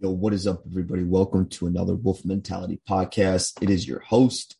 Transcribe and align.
Yo, 0.00 0.10
what 0.10 0.34
is 0.34 0.44
up, 0.44 0.60
everybody? 0.66 1.04
Welcome 1.04 1.48
to 1.50 1.68
another 1.68 1.94
Wolf 1.94 2.24
Mentality 2.24 2.80
podcast. 2.86 3.62
It 3.62 3.70
is 3.70 3.86
your 3.86 4.00
host 4.00 4.56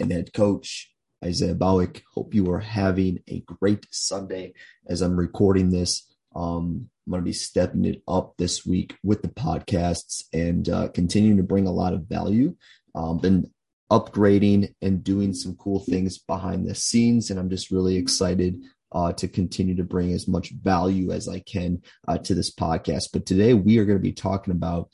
and 0.00 0.10
head 0.10 0.32
coach, 0.32 0.90
Isaiah 1.22 1.54
Bowick. 1.54 2.00
Hope 2.14 2.34
you 2.34 2.50
are 2.50 2.58
having 2.58 3.18
a 3.28 3.40
great 3.40 3.86
Sunday 3.90 4.54
as 4.88 5.02
I'm 5.02 5.14
recording 5.14 5.70
this. 5.70 6.10
Um, 6.34 6.88
I'm 7.06 7.10
going 7.10 7.20
to 7.20 7.24
be 7.24 7.34
stepping 7.34 7.84
it 7.84 8.02
up 8.08 8.34
this 8.38 8.64
week 8.64 8.96
with 9.04 9.20
the 9.20 9.28
podcasts 9.28 10.24
and 10.32 10.66
uh, 10.70 10.88
continuing 10.88 11.36
to 11.36 11.42
bring 11.42 11.66
a 11.66 11.72
lot 11.72 11.92
of 11.92 12.06
value. 12.06 12.56
Um, 12.94 13.18
been 13.18 13.50
upgrading 13.90 14.74
and 14.80 15.04
doing 15.04 15.34
some 15.34 15.54
cool 15.56 15.80
things 15.80 16.16
behind 16.16 16.66
the 16.66 16.74
scenes, 16.74 17.30
and 17.30 17.38
I'm 17.38 17.50
just 17.50 17.70
really 17.70 17.96
excited 17.96 18.62
uh, 18.92 19.12
to 19.14 19.28
continue 19.28 19.76
to 19.76 19.84
bring 19.84 20.12
as 20.12 20.28
much 20.28 20.52
value 20.52 21.12
as 21.12 21.28
I 21.28 21.40
can 21.40 21.82
uh, 22.06 22.18
to 22.18 22.34
this 22.34 22.52
podcast. 22.52 23.08
But 23.12 23.26
today 23.26 23.54
we 23.54 23.78
are 23.78 23.84
going 23.84 23.98
to 23.98 24.02
be 24.02 24.12
talking 24.12 24.52
about 24.52 24.90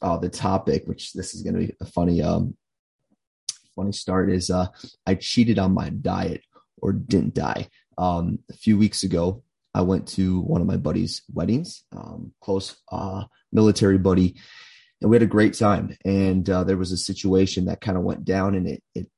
uh, 0.00 0.18
the 0.18 0.28
topic, 0.28 0.82
which 0.86 1.12
this 1.12 1.34
is 1.34 1.42
going 1.42 1.54
to 1.54 1.66
be 1.66 1.74
a 1.80 1.86
funny, 1.86 2.22
um, 2.22 2.56
funny 3.76 3.92
start. 3.92 4.30
Is 4.30 4.50
uh, 4.50 4.68
I 5.06 5.14
cheated 5.14 5.58
on 5.58 5.74
my 5.74 5.90
diet 5.90 6.42
or 6.78 6.92
didn't 6.92 7.34
die. 7.34 7.68
Um, 7.98 8.38
a 8.50 8.54
few 8.54 8.78
weeks 8.78 9.04
ago, 9.04 9.42
I 9.74 9.82
went 9.82 10.08
to 10.08 10.40
one 10.40 10.60
of 10.60 10.66
my 10.66 10.76
buddies' 10.76 11.22
weddings, 11.32 11.84
um, 11.96 12.32
close 12.40 12.76
uh, 12.90 13.24
military 13.52 13.98
buddy, 13.98 14.36
and 15.00 15.10
we 15.10 15.14
had 15.14 15.22
a 15.22 15.26
great 15.26 15.54
time. 15.54 15.96
And 16.04 16.48
uh, 16.48 16.64
there 16.64 16.76
was 16.76 16.92
a 16.92 16.96
situation 16.96 17.66
that 17.66 17.80
kind 17.80 17.96
of 17.96 18.04
went 18.04 18.24
down, 18.24 18.54
and 18.54 18.66
it 18.66 18.82
it 18.94 19.08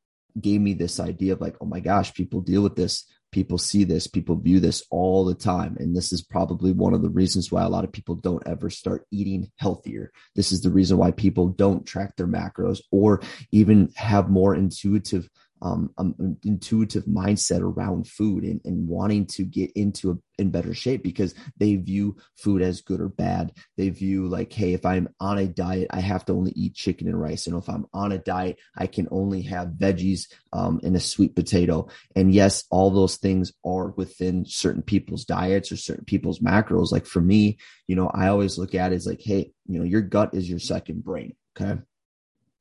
gave 0.40 0.60
me 0.60 0.74
this 0.74 1.00
idea 1.00 1.32
of 1.32 1.40
like, 1.40 1.56
oh 1.60 1.66
my 1.66 1.80
gosh, 1.80 2.12
people 2.14 2.40
deal 2.40 2.62
with 2.62 2.76
this 2.76 3.04
people 3.34 3.58
see 3.58 3.82
this, 3.82 4.06
people 4.06 4.36
view 4.36 4.60
this 4.60 4.84
all 4.90 5.24
the 5.24 5.34
time. 5.34 5.76
And 5.80 5.94
this 5.94 6.12
is 6.12 6.22
probably 6.22 6.70
one 6.70 6.94
of 6.94 7.02
the 7.02 7.10
reasons 7.10 7.50
why 7.50 7.64
a 7.64 7.68
lot 7.68 7.82
of 7.82 7.90
people 7.90 8.14
don't 8.14 8.46
ever 8.46 8.70
start 8.70 9.08
eating 9.10 9.50
healthier. 9.56 10.12
This 10.36 10.52
is 10.52 10.60
the 10.60 10.70
reason 10.70 10.98
why 10.98 11.10
people 11.10 11.48
don't 11.48 11.84
track 11.84 12.14
their 12.14 12.28
macros 12.28 12.80
or 12.92 13.20
even 13.50 13.90
have 13.96 14.30
more 14.30 14.54
intuitive 14.54 15.28
um, 15.64 15.90
um, 15.96 16.36
intuitive 16.44 17.06
mindset 17.06 17.60
around 17.60 18.06
food 18.06 18.44
and, 18.44 18.60
and 18.66 18.86
wanting 18.86 19.24
to 19.24 19.44
get 19.44 19.72
into 19.72 20.10
a, 20.10 20.18
in 20.36 20.50
better 20.50 20.74
shape 20.74 21.02
because 21.02 21.34
they 21.56 21.76
view 21.76 22.16
food 22.36 22.60
as 22.60 22.82
good 22.82 23.00
or 23.00 23.08
bad. 23.08 23.52
They 23.78 23.88
view 23.88 24.28
like, 24.28 24.52
hey, 24.52 24.74
if 24.74 24.84
I'm 24.84 25.08
on 25.20 25.38
a 25.38 25.48
diet, 25.48 25.88
I 25.90 26.00
have 26.00 26.26
to 26.26 26.34
only 26.34 26.52
eat 26.54 26.74
chicken 26.74 27.08
and 27.08 27.18
rice. 27.18 27.46
And 27.46 27.56
if 27.56 27.68
I'm 27.70 27.86
on 27.94 28.12
a 28.12 28.18
diet, 28.18 28.58
I 28.76 28.86
can 28.86 29.08
only 29.10 29.40
have 29.42 29.68
veggies 29.68 30.30
um, 30.52 30.80
and 30.84 30.94
a 30.96 31.00
sweet 31.00 31.34
potato. 31.34 31.88
And 32.14 32.32
yes, 32.32 32.64
all 32.70 32.90
those 32.90 33.16
things 33.16 33.50
are 33.64 33.88
within 33.92 34.44
certain 34.44 34.82
people's 34.82 35.24
diets 35.24 35.72
or 35.72 35.78
certain 35.78 36.04
people's 36.04 36.40
macros. 36.40 36.92
Like 36.92 37.06
for 37.06 37.22
me, 37.22 37.58
you 37.86 37.96
know, 37.96 38.10
I 38.12 38.28
always 38.28 38.58
look 38.58 38.74
at 38.74 38.92
it 38.92 38.96
as 38.96 39.06
like, 39.06 39.22
hey, 39.22 39.52
you 39.66 39.78
know, 39.78 39.84
your 39.86 40.02
gut 40.02 40.34
is 40.34 40.48
your 40.48 40.58
second 40.58 41.02
brain. 41.02 41.34
Okay. 41.58 41.80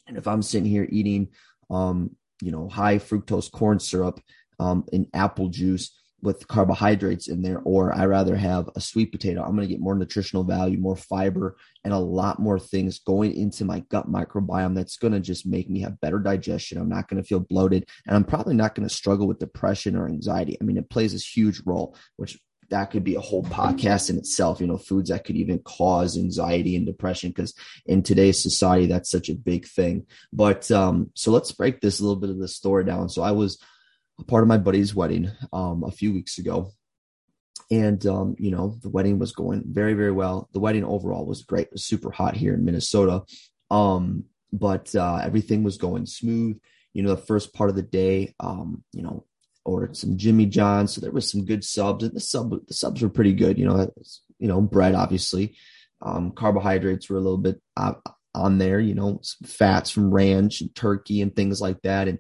And 0.08 0.18
if 0.18 0.26
I'm 0.26 0.42
sitting 0.42 0.70
here 0.70 0.88
eating, 0.90 1.30
um, 1.70 2.16
you 2.42 2.52
know, 2.52 2.68
high 2.68 2.98
fructose 2.98 3.52
corn 3.52 3.80
syrup 3.80 4.20
um, 4.60 4.86
in 4.92 5.08
apple 5.14 5.50
juice 5.50 5.92
with 6.24 6.48
carbohydrates 6.48 7.28
in 7.28 7.42
there, 7.42 7.60
or 7.66 7.94
I 7.94 8.06
rather 8.06 8.38
have 8.38 8.70
a 8.76 8.82
sweet 8.82 9.12
potato. 9.12 9.44
I'm 9.44 9.56
going 9.56 9.68
to 9.68 9.74
get 9.74 9.82
more 9.82 9.94
nutritional 9.94 10.46
value, 10.46 10.78
more 10.78 10.96
fiber, 10.96 11.58
and 11.84 11.94
a 11.94 11.98
lot 11.98 12.40
more 12.40 12.58
things 12.58 13.00
going 13.00 13.36
into 13.36 13.66
my 13.66 13.82
gut 13.90 14.10
microbiome 14.10 14.74
that's 14.74 14.96
going 14.96 15.12
to 15.12 15.20
just 15.20 15.46
make 15.46 15.70
me 15.70 15.82
have 15.82 16.00
better 16.00 16.20
digestion. 16.20 16.78
I'm 16.78 16.88
not 16.88 17.10
going 17.10 17.22
to 17.22 17.28
feel 17.28 17.42
bloated, 17.42 17.90
and 18.08 18.16
I'm 18.16 18.24
probably 18.24 18.56
not 18.56 18.74
going 18.74 18.88
to 18.88 18.94
struggle 18.94 19.28
with 19.28 19.40
depression 19.40 19.98
or 19.98 20.08
anxiety. 20.08 20.58
I 20.62 20.64
mean, 20.64 20.78
it 20.78 20.90
plays 20.90 21.12
this 21.12 21.28
huge 21.28 21.62
role, 21.66 21.98
which 22.16 22.40
that 22.74 22.90
could 22.90 23.04
be 23.04 23.14
a 23.14 23.22
whole 23.22 23.44
podcast 23.44 24.10
in 24.10 24.18
itself 24.18 24.60
you 24.60 24.66
know 24.66 24.78
foods 24.78 25.10
that 25.10 25.24
could 25.24 25.36
even 25.36 25.60
cause 25.60 26.18
anxiety 26.18 26.76
and 26.76 26.88
depression 26.88 27.30
because 27.30 27.54
in 27.86 28.02
today's 28.02 28.42
society 28.42 28.88
that's 28.88 29.12
such 29.12 29.30
a 29.30 29.36
big 29.36 29.68
thing. 29.68 30.08
But 30.32 30.72
um 30.72 31.12
so 31.14 31.32
let's 31.32 31.52
break 31.52 31.82
this 31.82 32.00
a 32.00 32.04
little 32.04 32.20
bit 32.20 32.32
of 32.32 32.40
the 32.40 32.48
story 32.48 32.84
down. 32.84 33.10
So 33.10 33.22
i 33.22 33.32
was 33.32 33.60
a 34.20 34.24
part 34.24 34.44
of 34.44 34.48
my 34.48 34.58
buddy's 34.58 34.96
wedding 34.96 35.32
um 35.54 35.84
a 35.84 35.92
few 35.92 36.12
weeks 36.14 36.40
ago. 36.40 36.72
And 37.70 38.04
um 38.08 38.36
you 38.40 38.50
know 38.50 38.76
the 38.82 38.90
wedding 38.90 39.20
was 39.20 39.34
going 39.34 39.64
very 39.68 39.94
very 39.94 40.12
well. 40.12 40.50
The 40.54 40.60
wedding 40.60 40.84
overall 40.84 41.28
was 41.28 41.44
great. 41.44 41.68
It 41.68 41.74
was 41.74 41.86
super 41.86 42.10
hot 42.10 42.36
here 42.36 42.56
in 42.56 42.66
minnesota. 42.66 43.22
Um 43.70 44.26
but 44.52 44.96
uh 44.96 45.20
everything 45.24 45.64
was 45.64 45.78
going 45.78 46.08
smooth. 46.08 46.60
You 46.94 47.04
know 47.04 47.14
the 47.14 47.22
first 47.22 47.54
part 47.54 47.70
of 47.70 47.76
the 47.76 47.84
day 47.84 48.34
um 48.40 48.84
you 48.94 49.04
know 49.04 49.26
some 49.94 50.18
Jimmy 50.18 50.46
John's. 50.46 50.94
So 50.94 51.02
there 51.02 51.12
was 51.12 51.30
some 51.30 51.46
good 51.46 51.64
subs, 51.64 52.04
and 52.04 52.14
the 52.14 52.20
sub 52.20 52.52
the 52.68 52.74
subs 52.74 53.02
were 53.02 53.10
pretty 53.10 53.34
good. 53.34 53.58
You 53.58 53.66
know, 53.66 53.92
you 54.40 54.48
know, 54.48 54.62
bread 54.62 54.96
obviously, 54.96 55.56
um, 56.02 56.32
carbohydrates 56.32 57.10
were 57.10 57.18
a 57.18 57.22
little 57.22 57.38
bit 57.38 57.62
uh, 57.78 57.94
on 58.36 58.58
there. 58.58 58.80
You 58.80 58.96
know, 58.96 59.22
fats 59.46 59.90
from 59.90 60.14
ranch 60.14 60.62
and 60.62 60.74
turkey 60.76 61.22
and 61.22 61.36
things 61.36 61.62
like 61.62 61.82
that, 61.82 62.08
and 62.08 62.20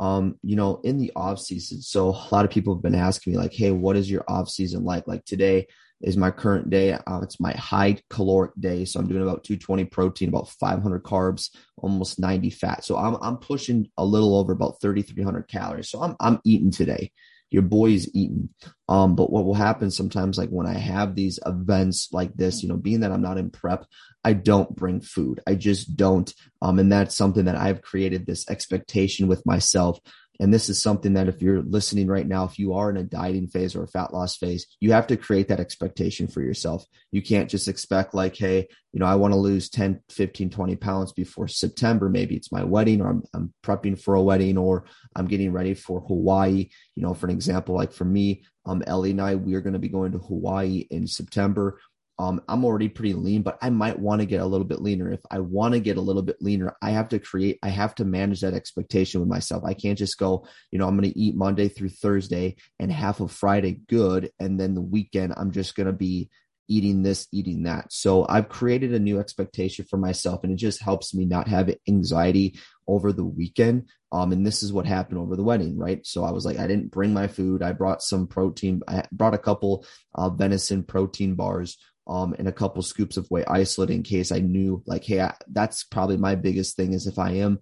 um, 0.00 0.38
you 0.42 0.56
know, 0.56 0.80
in 0.84 0.98
the 0.98 1.12
off 1.16 1.40
season. 1.40 1.82
So 1.82 2.08
a 2.08 2.34
lot 2.34 2.44
of 2.44 2.50
people 2.50 2.74
have 2.74 2.82
been 2.82 2.94
asking 2.94 3.32
me 3.32 3.38
like, 3.38 3.52
"Hey, 3.52 3.70
what 3.70 3.96
is 3.96 4.10
your 4.10 4.24
off 4.28 4.48
season 4.48 4.84
like?" 4.84 5.06
Like 5.06 5.24
today, 5.24 5.66
is 6.00 6.16
my 6.16 6.30
current 6.30 6.70
day. 6.70 6.92
Uh, 6.92 7.20
it's 7.22 7.40
my 7.40 7.52
high 7.52 7.98
caloric 8.08 8.52
day, 8.58 8.84
so 8.84 9.00
I'm 9.00 9.08
doing 9.08 9.22
about 9.22 9.44
220 9.44 9.84
protein, 9.86 10.28
about 10.28 10.48
500 10.48 11.02
carbs, 11.02 11.50
almost 11.76 12.20
90 12.20 12.50
fat. 12.50 12.84
So 12.84 12.96
I'm 12.96 13.16
I'm 13.20 13.38
pushing 13.38 13.90
a 13.96 14.04
little 14.04 14.36
over 14.36 14.52
about 14.52 14.80
3,300 14.80 15.48
calories. 15.48 15.90
So 15.90 16.02
I'm 16.02 16.16
I'm 16.20 16.40
eating 16.44 16.70
today. 16.70 17.12
Your 17.50 17.62
boy's 17.62 18.14
eating. 18.14 18.50
Um, 18.90 19.16
but 19.16 19.32
what 19.32 19.44
will 19.44 19.54
happen 19.54 19.90
sometimes, 19.90 20.36
like 20.36 20.50
when 20.50 20.66
I 20.66 20.74
have 20.74 21.14
these 21.14 21.38
events 21.46 22.08
like 22.12 22.34
this, 22.34 22.62
you 22.62 22.68
know, 22.68 22.76
being 22.76 23.00
that 23.00 23.10
I'm 23.10 23.22
not 23.22 23.38
in 23.38 23.50
prep, 23.50 23.86
I 24.22 24.34
don't 24.34 24.76
bring 24.76 25.00
food. 25.00 25.40
I 25.46 25.54
just 25.54 25.96
don't. 25.96 26.32
Um, 26.60 26.78
and 26.78 26.92
that's 26.92 27.16
something 27.16 27.46
that 27.46 27.56
I've 27.56 27.80
created 27.80 28.26
this 28.26 28.48
expectation 28.50 29.28
with 29.28 29.46
myself 29.46 29.98
and 30.40 30.54
this 30.54 30.68
is 30.68 30.80
something 30.80 31.14
that 31.14 31.28
if 31.28 31.42
you're 31.42 31.62
listening 31.62 32.06
right 32.06 32.26
now, 32.26 32.44
if 32.44 32.58
you 32.58 32.74
are 32.74 32.90
in 32.90 32.96
a 32.96 33.02
dieting 33.02 33.48
phase 33.48 33.74
or 33.74 33.82
a 33.82 33.88
fat 33.88 34.12
loss 34.12 34.36
phase, 34.36 34.66
you 34.80 34.92
have 34.92 35.08
to 35.08 35.16
create 35.16 35.48
that 35.48 35.60
expectation 35.60 36.28
for 36.28 36.40
yourself. 36.42 36.84
You 37.10 37.22
can't 37.22 37.50
just 37.50 37.66
expect 37.66 38.14
like, 38.14 38.36
Hey, 38.36 38.68
you 38.92 39.00
know, 39.00 39.06
I 39.06 39.16
want 39.16 39.34
to 39.34 39.38
lose 39.38 39.68
10, 39.68 40.00
15, 40.10 40.50
20 40.50 40.76
pounds 40.76 41.12
before 41.12 41.48
September. 41.48 42.08
Maybe 42.08 42.36
it's 42.36 42.52
my 42.52 42.62
wedding 42.62 43.00
or 43.00 43.08
I'm, 43.08 43.22
I'm 43.34 43.52
prepping 43.64 44.00
for 44.00 44.14
a 44.14 44.22
wedding 44.22 44.56
or 44.56 44.84
I'm 45.14 45.26
getting 45.26 45.52
ready 45.52 45.74
for 45.74 46.00
Hawaii. 46.00 46.68
You 46.94 47.02
know, 47.02 47.14
for 47.14 47.26
an 47.26 47.32
example, 47.32 47.74
like 47.74 47.92
for 47.92 48.04
me, 48.04 48.44
um, 48.64 48.82
Ellie 48.86 49.12
and 49.12 49.20
I, 49.20 49.34
we 49.34 49.54
are 49.54 49.60
going 49.60 49.72
to 49.72 49.78
be 49.78 49.88
going 49.88 50.12
to 50.12 50.18
Hawaii 50.18 50.86
in 50.90 51.06
September. 51.06 51.80
Um, 52.20 52.42
I'm 52.48 52.64
already 52.64 52.88
pretty 52.88 53.14
lean, 53.14 53.42
but 53.42 53.58
I 53.62 53.70
might 53.70 53.98
want 53.98 54.20
to 54.20 54.26
get 54.26 54.40
a 54.40 54.46
little 54.46 54.66
bit 54.66 54.82
leaner. 54.82 55.10
If 55.10 55.20
I 55.30 55.38
want 55.38 55.74
to 55.74 55.80
get 55.80 55.98
a 55.98 56.02
little 56.02 56.22
bit 56.22 56.42
leaner, 56.42 56.76
I 56.82 56.90
have 56.90 57.08
to 57.10 57.20
create, 57.20 57.58
I 57.62 57.68
have 57.68 57.94
to 57.96 58.04
manage 58.04 58.40
that 58.40 58.54
expectation 58.54 59.20
with 59.20 59.28
myself. 59.28 59.62
I 59.64 59.74
can't 59.74 59.98
just 59.98 60.18
go, 60.18 60.46
you 60.72 60.78
know, 60.78 60.88
I'm 60.88 60.98
going 60.98 61.10
to 61.10 61.18
eat 61.18 61.36
Monday 61.36 61.68
through 61.68 61.90
Thursday 61.90 62.56
and 62.80 62.90
half 62.90 63.20
of 63.20 63.30
Friday 63.30 63.80
good. 63.88 64.30
And 64.40 64.58
then 64.58 64.74
the 64.74 64.82
weekend, 64.82 65.34
I'm 65.36 65.52
just 65.52 65.76
going 65.76 65.86
to 65.86 65.92
be 65.92 66.28
eating 66.68 67.02
this, 67.02 67.28
eating 67.32 67.62
that. 67.62 67.92
So 67.92 68.26
I've 68.28 68.48
created 68.48 68.92
a 68.92 68.98
new 68.98 69.20
expectation 69.20 69.86
for 69.88 69.96
myself 69.96 70.42
and 70.42 70.52
it 70.52 70.56
just 70.56 70.82
helps 70.82 71.14
me 71.14 71.24
not 71.24 71.48
have 71.48 71.74
anxiety 71.88 72.58
over 72.86 73.12
the 73.12 73.24
weekend. 73.24 73.88
Um, 74.10 74.32
and 74.32 74.46
this 74.46 74.62
is 74.62 74.72
what 74.72 74.86
happened 74.86 75.18
over 75.18 75.36
the 75.36 75.42
wedding, 75.42 75.78
right? 75.78 76.04
So 76.06 76.24
I 76.24 76.30
was 76.30 76.44
like, 76.44 76.58
I 76.58 76.66
didn't 76.66 76.90
bring 76.90 77.14
my 77.14 77.26
food. 77.26 77.62
I 77.62 77.72
brought 77.72 78.02
some 78.02 78.26
protein. 78.26 78.82
I 78.88 79.04
brought 79.12 79.34
a 79.34 79.38
couple 79.38 79.86
uh, 80.14 80.30
venison 80.30 80.82
protein 80.82 81.34
bars 81.34 81.78
um, 82.08 82.34
and 82.38 82.48
a 82.48 82.52
couple 82.52 82.82
scoops 82.82 83.16
of 83.16 83.26
whey 83.30 83.44
isolate 83.44 83.90
in 83.90 84.02
case 84.02 84.32
I 84.32 84.38
knew 84.38 84.82
like, 84.86 85.04
hey, 85.04 85.20
I, 85.20 85.34
that's 85.48 85.84
probably 85.84 86.16
my 86.16 86.34
biggest 86.34 86.76
thing 86.76 86.92
is 86.92 87.06
if 87.06 87.18
I 87.18 87.32
am 87.32 87.60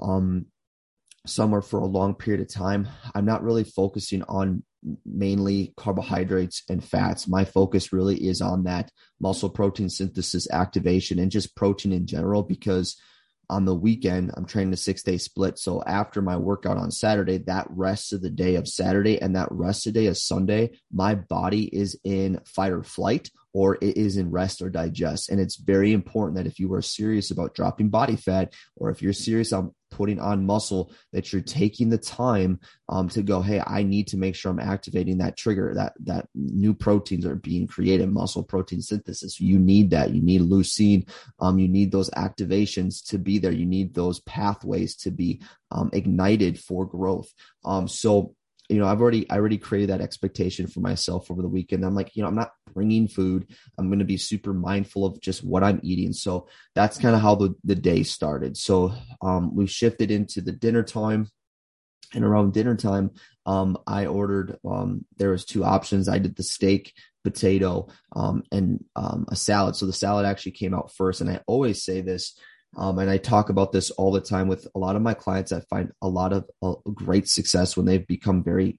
um, 0.00 0.46
somewhere 1.26 1.62
for 1.62 1.80
a 1.80 1.86
long 1.86 2.14
period 2.14 2.40
of 2.40 2.52
time, 2.52 2.88
I'm 3.14 3.24
not 3.24 3.42
really 3.42 3.64
focusing 3.64 4.22
on 4.24 4.62
mainly 5.04 5.72
carbohydrates 5.76 6.62
and 6.68 6.82
fats. 6.82 7.28
My 7.28 7.44
focus 7.44 7.92
really 7.92 8.16
is 8.16 8.40
on 8.40 8.64
that 8.64 8.90
muscle 9.20 9.50
protein 9.50 9.88
synthesis 9.88 10.50
activation 10.50 11.18
and 11.18 11.30
just 11.30 11.54
protein 11.56 11.92
in 11.92 12.06
general 12.06 12.42
because 12.42 13.00
on 13.50 13.64
the 13.64 13.74
weekend 13.74 14.30
i'm 14.36 14.46
training 14.46 14.72
a 14.72 14.76
six 14.76 15.02
day 15.02 15.18
split 15.18 15.58
so 15.58 15.82
after 15.84 16.22
my 16.22 16.36
workout 16.36 16.78
on 16.78 16.90
saturday 16.90 17.38
that 17.38 17.66
rest 17.70 18.12
of 18.12 18.22
the 18.22 18.30
day 18.30 18.54
of 18.54 18.68
saturday 18.68 19.20
and 19.20 19.36
that 19.36 19.48
rest 19.50 19.86
of 19.86 19.92
the 19.92 20.00
day 20.00 20.06
of 20.06 20.16
sunday 20.16 20.70
my 20.92 21.14
body 21.14 21.64
is 21.64 21.98
in 22.04 22.40
fight 22.46 22.72
or 22.72 22.82
flight 22.82 23.30
or 23.52 23.76
it 23.76 23.96
is 23.96 24.16
in 24.16 24.30
rest 24.30 24.62
or 24.62 24.70
digest. 24.70 25.30
And 25.30 25.40
it's 25.40 25.56
very 25.56 25.92
important 25.92 26.36
that 26.36 26.46
if 26.46 26.58
you 26.58 26.72
are 26.74 26.82
serious 26.82 27.30
about 27.30 27.54
dropping 27.54 27.90
body 27.90 28.16
fat, 28.16 28.54
or 28.76 28.90
if 28.90 29.02
you're 29.02 29.12
serious 29.12 29.52
on 29.52 29.74
putting 29.90 30.18
on 30.18 30.46
muscle, 30.46 30.90
that 31.12 31.32
you're 31.32 31.42
taking 31.42 31.90
the 31.90 31.98
time 31.98 32.58
um, 32.88 33.10
to 33.10 33.22
go, 33.22 33.42
hey, 33.42 33.62
I 33.64 33.82
need 33.82 34.08
to 34.08 34.16
make 34.16 34.34
sure 34.34 34.50
I'm 34.50 34.58
activating 34.58 35.18
that 35.18 35.36
trigger, 35.36 35.74
that 35.74 35.92
that 36.04 36.28
new 36.34 36.72
proteins 36.72 37.26
are 37.26 37.36
being 37.36 37.66
created, 37.66 38.10
muscle 38.10 38.42
protein 38.42 38.80
synthesis. 38.80 39.38
You 39.38 39.58
need 39.58 39.90
that. 39.90 40.10
You 40.10 40.22
need 40.22 40.40
leucine. 40.40 41.08
Um, 41.38 41.58
you 41.58 41.68
need 41.68 41.92
those 41.92 42.10
activations 42.10 43.04
to 43.08 43.18
be 43.18 43.38
there. 43.38 43.52
You 43.52 43.66
need 43.66 43.94
those 43.94 44.20
pathways 44.20 44.96
to 44.96 45.10
be 45.10 45.42
um, 45.70 45.90
ignited 45.92 46.58
for 46.58 46.86
growth. 46.86 47.30
Um, 47.64 47.86
so 47.86 48.34
you 48.72 48.78
know, 48.78 48.86
I've 48.86 49.00
already, 49.02 49.28
I 49.30 49.36
already 49.36 49.58
created 49.58 49.90
that 49.90 50.00
expectation 50.00 50.66
for 50.66 50.80
myself 50.80 51.30
over 51.30 51.42
the 51.42 51.48
weekend. 51.48 51.84
I'm 51.84 51.94
like, 51.94 52.16
you 52.16 52.22
know, 52.22 52.28
I'm 52.28 52.34
not 52.34 52.52
bringing 52.72 53.06
food. 53.06 53.54
I'm 53.76 53.88
going 53.88 53.98
to 53.98 54.04
be 54.06 54.16
super 54.16 54.54
mindful 54.54 55.04
of 55.04 55.20
just 55.20 55.44
what 55.44 55.62
I'm 55.62 55.80
eating. 55.82 56.14
So 56.14 56.48
that's 56.74 56.98
kind 56.98 57.14
of 57.14 57.20
how 57.20 57.34
the, 57.34 57.54
the 57.64 57.74
day 57.74 58.02
started. 58.02 58.56
So 58.56 58.94
um, 59.20 59.54
we 59.54 59.66
shifted 59.66 60.10
into 60.10 60.40
the 60.40 60.52
dinner 60.52 60.82
time 60.82 61.28
and 62.14 62.24
around 62.24 62.54
dinner 62.54 62.74
time, 62.74 63.10
um, 63.44 63.76
I 63.86 64.06
ordered, 64.06 64.58
um, 64.66 65.04
there 65.16 65.30
was 65.30 65.44
two 65.44 65.64
options. 65.64 66.08
I 66.08 66.18
did 66.18 66.36
the 66.36 66.42
steak, 66.42 66.94
potato, 67.24 67.88
um, 68.14 68.42
and, 68.52 68.84
um, 68.96 69.26
a 69.28 69.36
salad. 69.36 69.76
So 69.76 69.86
the 69.86 69.92
salad 69.92 70.24
actually 70.26 70.52
came 70.52 70.74
out 70.74 70.92
first. 70.94 71.20
And 71.20 71.30
I 71.30 71.40
always 71.46 71.82
say 71.82 72.00
this, 72.00 72.38
um, 72.74 72.98
and 72.98 73.10
I 73.10 73.18
talk 73.18 73.50
about 73.50 73.70
this 73.70 73.90
all 73.90 74.12
the 74.12 74.20
time 74.20 74.48
with 74.48 74.66
a 74.74 74.78
lot 74.78 74.96
of 74.96 75.02
my 75.02 75.12
clients. 75.12 75.52
I 75.52 75.60
find 75.60 75.92
a 76.00 76.08
lot 76.08 76.32
of 76.32 76.48
uh, 76.62 76.74
great 76.94 77.28
success 77.28 77.76
when 77.76 77.84
they've 77.84 78.06
become 78.06 78.42
very, 78.42 78.78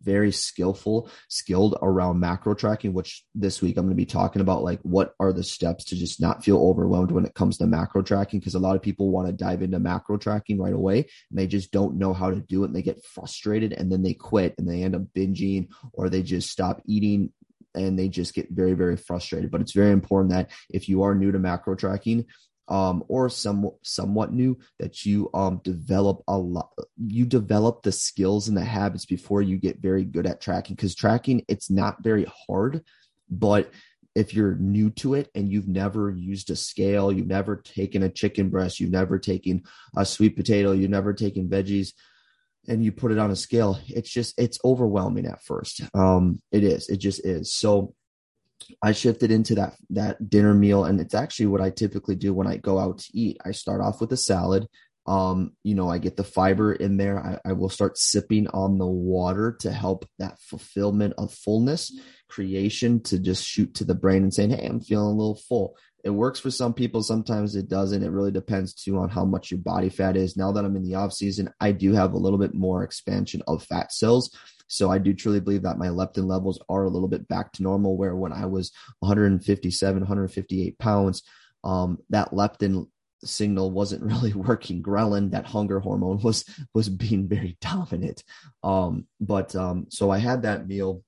very 0.00 0.30
skillful, 0.30 1.10
skilled 1.28 1.76
around 1.82 2.20
macro 2.20 2.54
tracking, 2.54 2.92
which 2.92 3.24
this 3.34 3.60
week 3.60 3.76
I'm 3.76 3.86
going 3.86 3.96
to 3.96 4.00
be 4.00 4.06
talking 4.06 4.42
about 4.42 4.62
like 4.62 4.78
what 4.82 5.14
are 5.18 5.32
the 5.32 5.42
steps 5.42 5.84
to 5.86 5.96
just 5.96 6.20
not 6.20 6.44
feel 6.44 6.58
overwhelmed 6.58 7.10
when 7.10 7.26
it 7.26 7.34
comes 7.34 7.58
to 7.58 7.66
macro 7.66 8.02
tracking. 8.02 8.40
Cause 8.40 8.54
a 8.54 8.60
lot 8.60 8.76
of 8.76 8.82
people 8.82 9.10
want 9.10 9.26
to 9.26 9.32
dive 9.32 9.62
into 9.62 9.80
macro 9.80 10.16
tracking 10.18 10.60
right 10.60 10.72
away 10.72 10.98
and 10.98 11.38
they 11.38 11.48
just 11.48 11.72
don't 11.72 11.98
know 11.98 12.12
how 12.12 12.30
to 12.30 12.40
do 12.40 12.62
it 12.62 12.66
and 12.66 12.76
they 12.76 12.82
get 12.82 13.04
frustrated 13.04 13.72
and 13.72 13.90
then 13.90 14.02
they 14.02 14.14
quit 14.14 14.54
and 14.58 14.68
they 14.68 14.82
end 14.82 14.94
up 14.94 15.02
binging 15.16 15.68
or 15.92 16.08
they 16.08 16.22
just 16.22 16.50
stop 16.50 16.80
eating 16.86 17.32
and 17.74 17.98
they 17.98 18.08
just 18.08 18.34
get 18.34 18.50
very 18.50 18.74
very 18.74 18.96
frustrated 18.98 19.50
but 19.50 19.62
it's 19.62 19.72
very 19.72 19.92
important 19.92 20.30
that 20.30 20.50
if 20.68 20.90
you 20.90 21.02
are 21.02 21.14
new 21.14 21.32
to 21.32 21.38
macro 21.38 21.74
tracking 21.74 22.26
um, 22.68 23.04
or 23.08 23.28
some 23.28 23.70
somewhat 23.82 24.32
new 24.32 24.58
that 24.78 25.04
you 25.04 25.30
um, 25.34 25.60
develop 25.64 26.22
a 26.28 26.38
lot 26.38 26.70
you 26.96 27.24
develop 27.24 27.82
the 27.82 27.92
skills 27.92 28.48
and 28.48 28.56
the 28.56 28.64
habits 28.64 29.04
before 29.04 29.42
you 29.42 29.58
get 29.58 29.80
very 29.80 30.04
good 30.04 30.26
at 30.26 30.40
tracking. 30.40 30.74
Because 30.76 30.94
tracking 30.94 31.44
it's 31.48 31.70
not 31.70 32.02
very 32.02 32.26
hard 32.46 32.82
but 33.30 33.70
if 34.14 34.34
you're 34.34 34.56
new 34.56 34.90
to 34.90 35.14
it 35.14 35.30
and 35.34 35.50
you've 35.50 35.68
never 35.68 36.10
used 36.10 36.50
a 36.50 36.56
scale 36.56 37.10
you've 37.10 37.26
never 37.26 37.56
taken 37.56 38.02
a 38.02 38.08
chicken 38.08 38.50
breast 38.50 38.78
you've 38.78 38.90
never 38.90 39.18
taken 39.18 39.62
a 39.96 40.04
sweet 40.04 40.36
potato 40.36 40.72
you've 40.72 40.90
never 40.90 41.12
taken 41.12 41.48
veggies 41.48 41.92
and 42.68 42.84
you 42.84 42.92
put 42.92 43.10
it 43.12 43.18
on 43.18 43.30
a 43.30 43.36
scale 43.36 43.78
it's 43.88 44.10
just 44.10 44.38
it's 44.38 44.58
overwhelming 44.64 45.26
at 45.26 45.42
first. 45.42 45.80
Um 45.94 46.40
it 46.52 46.64
is 46.64 46.88
it 46.88 46.98
just 46.98 47.24
is. 47.24 47.52
So 47.52 47.94
I 48.82 48.92
shifted 48.92 49.30
into 49.30 49.54
that 49.56 49.74
that 49.90 50.30
dinner 50.30 50.54
meal, 50.54 50.84
and 50.84 51.00
it's 51.00 51.14
actually 51.14 51.46
what 51.46 51.60
I 51.60 51.70
typically 51.70 52.16
do 52.16 52.32
when 52.34 52.46
I 52.46 52.56
go 52.56 52.78
out 52.78 52.98
to 52.98 53.18
eat. 53.18 53.38
I 53.44 53.52
start 53.52 53.80
off 53.80 54.00
with 54.00 54.12
a 54.12 54.16
salad. 54.16 54.66
Um, 55.04 55.52
you 55.64 55.74
know, 55.74 55.88
I 55.88 55.98
get 55.98 56.16
the 56.16 56.24
fiber 56.24 56.72
in 56.72 56.96
there. 56.96 57.18
I, 57.18 57.50
I 57.50 57.52
will 57.54 57.68
start 57.68 57.98
sipping 57.98 58.46
on 58.48 58.78
the 58.78 58.86
water 58.86 59.56
to 59.60 59.72
help 59.72 60.08
that 60.18 60.38
fulfillment 60.40 61.14
of 61.18 61.32
fullness 61.32 61.92
creation 62.28 63.02
to 63.02 63.18
just 63.18 63.44
shoot 63.44 63.74
to 63.74 63.84
the 63.84 63.96
brain 63.96 64.22
and 64.22 64.32
saying, 64.32 64.50
Hey, 64.50 64.66
I'm 64.66 64.80
feeling 64.80 65.06
a 65.06 65.18
little 65.18 65.40
full. 65.48 65.76
It 66.04 66.10
works 66.10 66.40
for 66.40 66.50
some 66.50 66.74
people. 66.74 67.02
Sometimes 67.02 67.54
it 67.54 67.68
doesn't. 67.68 68.02
It 68.02 68.10
really 68.10 68.32
depends 68.32 68.74
too 68.74 68.98
on 68.98 69.08
how 69.08 69.24
much 69.24 69.50
your 69.50 69.60
body 69.60 69.88
fat 69.88 70.16
is. 70.16 70.36
Now 70.36 70.52
that 70.52 70.64
I'm 70.64 70.76
in 70.76 70.82
the 70.82 70.96
off 70.96 71.12
season, 71.12 71.52
I 71.60 71.72
do 71.72 71.92
have 71.92 72.12
a 72.12 72.18
little 72.18 72.38
bit 72.38 72.54
more 72.54 72.82
expansion 72.82 73.42
of 73.46 73.62
fat 73.64 73.92
cells. 73.92 74.36
So 74.72 74.90
I 74.90 74.96
do 74.96 75.12
truly 75.12 75.38
believe 75.38 75.62
that 75.62 75.76
my 75.76 75.88
leptin 75.88 76.26
levels 76.26 76.58
are 76.66 76.84
a 76.84 76.88
little 76.88 77.06
bit 77.06 77.28
back 77.28 77.52
to 77.52 77.62
normal. 77.62 77.98
Where 77.98 78.16
when 78.16 78.32
I 78.32 78.46
was 78.46 78.72
157, 79.00 80.00
158 80.00 80.78
pounds, 80.78 81.22
um, 81.62 81.98
that 82.08 82.30
leptin 82.30 82.88
signal 83.22 83.70
wasn't 83.70 84.02
really 84.10 84.32
working. 84.32 84.82
Ghrelin, 84.82 85.32
that 85.32 85.44
hunger 85.44 85.78
hormone, 85.78 86.20
was 86.22 86.46
was 86.72 86.88
being 86.88 87.28
very 87.28 87.58
dominant. 87.60 88.24
Um, 88.64 89.06
but 89.20 89.54
um, 89.54 89.86
so 89.90 90.10
I 90.10 90.18
had 90.18 90.42
that 90.42 90.66
meal. 90.66 91.04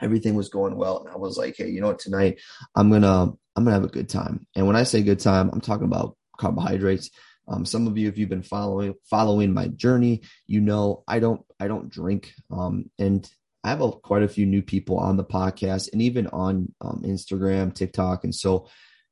Everything 0.00 0.34
was 0.34 0.48
going 0.48 0.74
well, 0.76 1.00
and 1.00 1.12
I 1.12 1.18
was 1.18 1.36
like, 1.36 1.56
"Hey, 1.58 1.68
you 1.68 1.82
know 1.82 1.88
what? 1.88 1.98
Tonight, 1.98 2.40
I'm 2.74 2.90
gonna 2.90 3.32
I'm 3.54 3.64
gonna 3.64 3.72
have 3.72 3.84
a 3.84 3.88
good 3.88 4.08
time." 4.08 4.46
And 4.56 4.66
when 4.66 4.76
I 4.76 4.84
say 4.84 5.02
good 5.02 5.20
time, 5.20 5.50
I'm 5.52 5.60
talking 5.60 5.86
about 5.86 6.16
carbohydrates. 6.38 7.10
Um, 7.48 7.64
some 7.64 7.86
of 7.86 7.96
you, 7.96 8.08
if 8.08 8.18
you've 8.18 8.28
been 8.28 8.42
following 8.42 8.94
following 9.08 9.52
my 9.52 9.68
journey, 9.68 10.22
you 10.46 10.60
know 10.60 11.04
I 11.08 11.18
don't 11.18 11.42
I 11.58 11.68
don't 11.68 11.88
drink, 11.88 12.34
um, 12.50 12.90
and 12.98 13.28
I 13.64 13.70
have 13.70 13.80
a, 13.80 13.90
quite 13.90 14.22
a 14.22 14.28
few 14.28 14.46
new 14.46 14.62
people 14.62 14.98
on 14.98 15.16
the 15.16 15.24
podcast 15.24 15.92
and 15.92 16.02
even 16.02 16.26
on 16.28 16.72
um, 16.80 17.02
Instagram, 17.04 17.74
TikTok, 17.74 18.24
and 18.24 18.34
so 18.34 18.68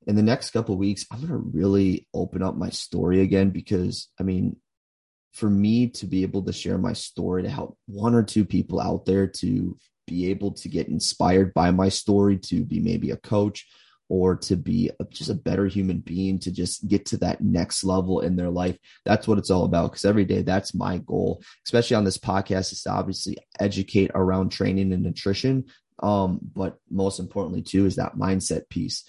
in 0.06 0.14
the 0.14 0.22
next 0.22 0.50
couple 0.50 0.76
weeks, 0.76 1.06
I'm 1.10 1.20
gonna 1.20 1.36
really 1.36 2.06
open 2.14 2.42
up 2.42 2.56
my 2.56 2.70
story 2.70 3.20
again 3.22 3.50
because 3.50 4.08
I 4.20 4.22
mean, 4.22 4.56
for 5.32 5.50
me 5.50 5.88
to 5.88 6.06
be 6.06 6.22
able 6.22 6.42
to 6.44 6.52
share 6.52 6.78
my 6.78 6.92
story 6.92 7.42
to 7.42 7.50
help 7.50 7.76
one 7.86 8.14
or 8.14 8.22
two 8.22 8.44
people 8.44 8.80
out 8.80 9.04
there 9.04 9.26
to 9.26 9.76
be 10.06 10.30
able 10.30 10.52
to 10.52 10.68
get 10.68 10.88
inspired 10.88 11.52
by 11.52 11.70
my 11.70 11.88
story 11.88 12.38
to 12.38 12.64
be 12.64 12.80
maybe 12.80 13.10
a 13.10 13.16
coach 13.16 13.66
or 14.08 14.36
to 14.36 14.56
be 14.56 14.90
a, 15.00 15.04
just 15.04 15.30
a 15.30 15.34
better 15.34 15.66
human 15.66 15.98
being 15.98 16.38
to 16.40 16.52
just 16.52 16.86
get 16.86 17.06
to 17.06 17.16
that 17.18 17.40
next 17.40 17.84
level 17.84 18.20
in 18.20 18.36
their 18.36 18.50
life. 18.50 18.78
That's 19.04 19.26
what 19.26 19.38
it's 19.38 19.50
all 19.50 19.64
about. 19.64 19.90
Because 19.90 20.04
every 20.04 20.24
day, 20.24 20.42
that's 20.42 20.74
my 20.74 20.98
goal, 20.98 21.42
especially 21.64 21.96
on 21.96 22.04
this 22.04 22.18
podcast, 22.18 22.72
is 22.72 22.82
to 22.82 22.90
obviously 22.90 23.38
educate 23.58 24.10
around 24.14 24.50
training 24.50 24.92
and 24.92 25.02
nutrition. 25.02 25.66
Um, 26.02 26.38
but 26.42 26.78
most 26.90 27.18
importantly, 27.18 27.62
too, 27.62 27.86
is 27.86 27.96
that 27.96 28.16
mindset 28.16 28.68
piece. 28.68 29.04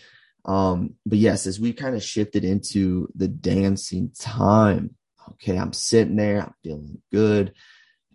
Um, 0.45 0.95
but 1.05 1.17
yes, 1.17 1.45
as 1.45 1.59
we 1.59 1.73
kind 1.73 1.95
of 1.95 2.03
shifted 2.03 2.45
into 2.45 3.09
the 3.15 3.27
dancing 3.27 4.11
time, 4.17 4.95
okay, 5.33 5.57
I'm 5.57 5.73
sitting 5.73 6.15
there, 6.15 6.41
I'm 6.41 6.53
feeling 6.63 7.01
good. 7.11 7.53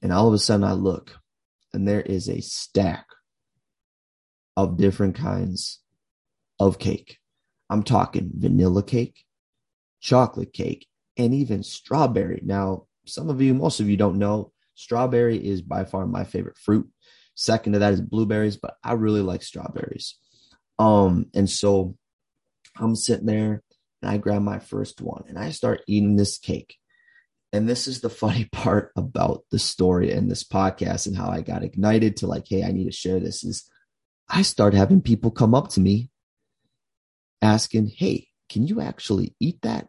And 0.02 0.12
all 0.12 0.29
of 0.29 0.34
a 0.34 0.38
sudden, 0.38 0.64
I 0.64 0.73
look 0.73 1.19
and 1.73 1.87
there 1.87 2.00
is 2.00 2.29
a 2.29 2.40
stack 2.40 3.06
of 4.56 4.76
different 4.76 5.17
kinds 5.17 5.81
of 6.67 6.79
cake. 6.79 7.19
I'm 7.69 7.82
talking 7.82 8.31
vanilla 8.35 8.82
cake, 8.82 9.25
chocolate 10.00 10.53
cake, 10.53 10.87
and 11.17 11.35
even 11.35 11.62
strawberry. 11.62 12.41
Now, 12.44 12.87
some 13.06 13.31
of 13.31 13.41
you, 13.41 13.55
most 13.55 13.81
of 13.81 13.88
you 13.88 13.97
don't 13.97 14.19
know, 14.19 14.53
strawberry 14.75 15.37
is 15.37 15.62
by 15.62 15.85
far 15.85 16.06
my 16.06 16.25
favorite 16.25 16.59
fruit. 16.59 16.88
Second 17.35 17.73
to 17.73 17.79
that 17.81 17.94
is 17.94 18.00
blueberries, 18.00 18.56
but 18.56 18.76
I 18.85 18.93
really 18.93 19.23
like 19.23 19.43
strawberries. 19.43 20.17
Um, 20.79 21.26
and 21.35 21.49
so 21.49 21.97
I'm 22.76 22.94
sitting 22.94 23.26
there 23.26 23.62
and 24.00 24.11
I 24.11 24.19
grab 24.19 24.43
my 24.43 24.58
first 24.58 25.00
one 25.00 25.25
and 25.29 25.38
I 25.38 25.50
start 25.50 25.82
eating 25.87 26.17
this 26.17 26.38
cake. 26.38 26.76
And 27.53 27.69
this 27.69 27.87
is 27.88 28.00
the 28.00 28.11
funny 28.11 28.44
part 28.53 28.93
about 28.97 29.44
the 29.50 29.58
story 29.58 30.12
and 30.12 30.31
this 30.31 30.44
podcast 30.44 31.06
and 31.06 31.17
how 31.17 31.29
I 31.29 31.41
got 31.41 31.65
ignited 31.65 32.19
to 32.19 32.26
like, 32.26 32.47
hey, 32.49 32.62
I 32.62 32.73
need 32.73 32.85
to 32.85 32.93
share 32.93 33.19
this 33.19 33.43
is 33.43 33.69
I 34.29 34.43
start 34.43 34.75
having 34.75 35.03
people 35.03 35.31
come 35.31 35.55
up 35.55 35.69
to 35.70 35.81
me 35.81 36.08
asking, 37.43 37.89
Hey, 37.89 38.29
can 38.49 38.67
you 38.67 38.81
actually 38.81 39.34
eat 39.41 39.61
that? 39.63 39.89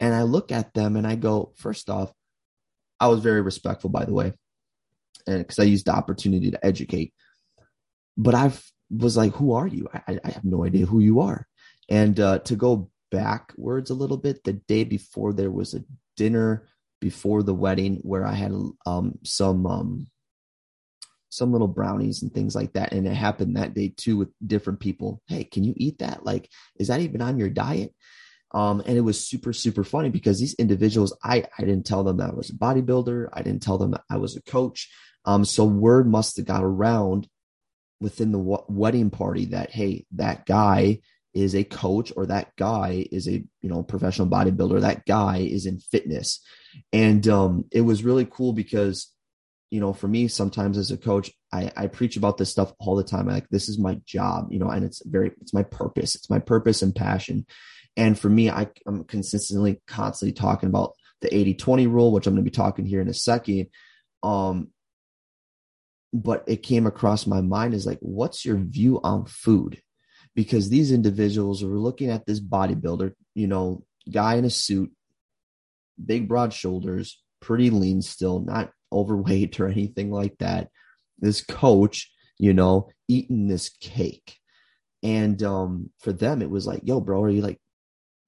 And 0.00 0.14
I 0.14 0.22
look 0.22 0.52
at 0.52 0.74
them 0.74 0.96
and 0.96 1.06
I 1.06 1.14
go, 1.14 1.52
First 1.56 1.88
off, 1.88 2.12
I 3.00 3.08
was 3.08 3.20
very 3.20 3.40
respectful, 3.40 3.90
by 3.90 4.04
the 4.04 4.12
way, 4.12 4.32
and 5.26 5.38
because 5.38 5.58
I 5.58 5.64
used 5.64 5.86
the 5.86 5.92
opportunity 5.92 6.50
to 6.50 6.66
educate. 6.66 7.14
But 8.16 8.34
I 8.34 8.52
was 8.90 9.16
like, 9.16 9.34
Who 9.34 9.52
are 9.52 9.66
you? 9.66 9.88
I, 9.94 10.18
I 10.24 10.30
have 10.30 10.44
no 10.44 10.64
idea 10.64 10.86
who 10.86 11.00
you 11.00 11.20
are. 11.20 11.46
And 11.88 12.18
uh, 12.20 12.40
to 12.40 12.56
go 12.56 12.90
backwards 13.10 13.90
a 13.90 13.94
little 13.94 14.18
bit, 14.18 14.44
the 14.44 14.54
day 14.54 14.84
before 14.84 15.32
there 15.32 15.50
was 15.50 15.74
a 15.74 15.84
dinner 16.16 16.68
before 17.00 17.42
the 17.42 17.54
wedding 17.54 18.00
where 18.02 18.26
I 18.26 18.34
had 18.34 18.52
um, 18.84 19.18
some 19.24 19.66
um, 19.66 20.06
some 21.30 21.52
little 21.52 21.68
brownies 21.68 22.22
and 22.22 22.32
things 22.32 22.54
like 22.54 22.72
that. 22.72 22.92
And 22.92 23.06
it 23.06 23.14
happened 23.14 23.56
that 23.56 23.74
day 23.74 23.92
too 23.96 24.16
with 24.16 24.28
different 24.44 24.80
people. 24.80 25.22
Hey, 25.26 25.44
can 25.44 25.64
you 25.64 25.74
eat 25.76 25.98
that? 25.98 26.24
Like, 26.24 26.50
is 26.78 26.88
that 26.88 27.00
even 27.00 27.22
on 27.22 27.38
your 27.38 27.50
diet? 27.50 27.94
Um, 28.52 28.82
and 28.86 28.96
it 28.96 29.02
was 29.02 29.26
super, 29.26 29.52
super 29.52 29.84
funny 29.84 30.08
because 30.08 30.40
these 30.40 30.54
individuals, 30.54 31.16
I, 31.22 31.44
I 31.58 31.62
didn't 31.62 31.84
tell 31.84 32.02
them 32.02 32.16
that 32.18 32.30
I 32.30 32.34
was 32.34 32.50
a 32.50 32.54
bodybuilder. 32.54 33.28
I 33.32 33.42
didn't 33.42 33.62
tell 33.62 33.78
them 33.78 33.90
that 33.90 34.04
I 34.10 34.16
was 34.16 34.36
a 34.36 34.42
coach. 34.42 34.90
Um, 35.24 35.44
so 35.44 35.64
word 35.64 36.08
must 36.08 36.38
have 36.38 36.46
got 36.46 36.64
around 36.64 37.28
within 38.00 38.32
the 38.32 38.38
w- 38.38 38.64
wedding 38.68 39.10
party 39.10 39.46
that, 39.46 39.70
Hey, 39.70 40.06
that 40.12 40.46
guy 40.46 41.00
is 41.34 41.54
a 41.54 41.64
coach 41.64 42.10
or 42.16 42.26
that 42.26 42.56
guy 42.56 43.06
is 43.12 43.28
a, 43.28 43.32
you 43.32 43.68
know, 43.68 43.82
professional 43.82 44.28
bodybuilder. 44.28 44.80
That 44.80 45.04
guy 45.04 45.38
is 45.38 45.66
in 45.66 45.78
fitness. 45.78 46.40
And, 46.92 47.28
um, 47.28 47.66
it 47.70 47.82
was 47.82 48.02
really 48.02 48.24
cool 48.24 48.54
because 48.54 49.12
you 49.70 49.80
know, 49.80 49.92
for 49.92 50.08
me, 50.08 50.28
sometimes 50.28 50.78
as 50.78 50.90
a 50.90 50.96
coach, 50.96 51.30
I, 51.52 51.70
I 51.76 51.86
preach 51.88 52.16
about 52.16 52.38
this 52.38 52.50
stuff 52.50 52.72
all 52.78 52.96
the 52.96 53.04
time. 53.04 53.28
I, 53.28 53.34
like 53.34 53.48
this 53.50 53.68
is 53.68 53.78
my 53.78 54.00
job, 54.06 54.48
you 54.50 54.58
know, 54.58 54.70
and 54.70 54.84
it's 54.84 55.02
very, 55.04 55.32
it's 55.40 55.52
my 55.52 55.62
purpose. 55.62 56.14
It's 56.14 56.30
my 56.30 56.38
purpose 56.38 56.82
and 56.82 56.94
passion. 56.94 57.46
And 57.96 58.18
for 58.18 58.28
me, 58.28 58.48
I, 58.48 58.68
I'm 58.86 59.04
consistently, 59.04 59.80
constantly 59.86 60.32
talking 60.32 60.68
about 60.68 60.94
the 61.20 61.34
80 61.34 61.54
20 61.54 61.86
rule, 61.86 62.12
which 62.12 62.26
I'm 62.26 62.34
going 62.34 62.44
to 62.44 62.50
be 62.50 62.54
talking 62.54 62.86
here 62.86 63.00
in 63.00 63.08
a 63.08 63.14
second. 63.14 63.66
Um, 64.22 64.68
but 66.12 66.44
it 66.46 66.62
came 66.62 66.86
across 66.86 67.26
my 67.26 67.40
mind 67.40 67.74
is 67.74 67.86
like, 67.86 67.98
what's 68.00 68.44
your 68.44 68.56
view 68.56 69.00
on 69.02 69.26
food? 69.26 69.82
Because 70.34 70.70
these 70.70 70.92
individuals 70.92 71.62
were 71.62 71.78
looking 71.78 72.10
at 72.10 72.24
this 72.24 72.40
bodybuilder, 72.40 73.12
you 73.34 73.46
know, 73.46 73.84
guy 74.10 74.36
in 74.36 74.44
a 74.44 74.50
suit, 74.50 74.92
big 76.02 76.28
broad 76.28 76.54
shoulders, 76.54 77.22
pretty 77.40 77.70
lean 77.70 78.00
still, 78.00 78.40
not 78.40 78.72
overweight 78.92 79.60
or 79.60 79.68
anything 79.68 80.10
like 80.10 80.38
that. 80.38 80.70
This 81.18 81.42
coach, 81.42 82.10
you 82.38 82.52
know, 82.54 82.90
eating 83.08 83.48
this 83.48 83.68
cake. 83.68 84.36
And 85.02 85.42
um, 85.42 85.90
for 86.00 86.12
them, 86.12 86.42
it 86.42 86.50
was 86.50 86.66
like, 86.66 86.80
yo, 86.84 87.00
bro, 87.00 87.22
are 87.22 87.30
you 87.30 87.42
like 87.42 87.60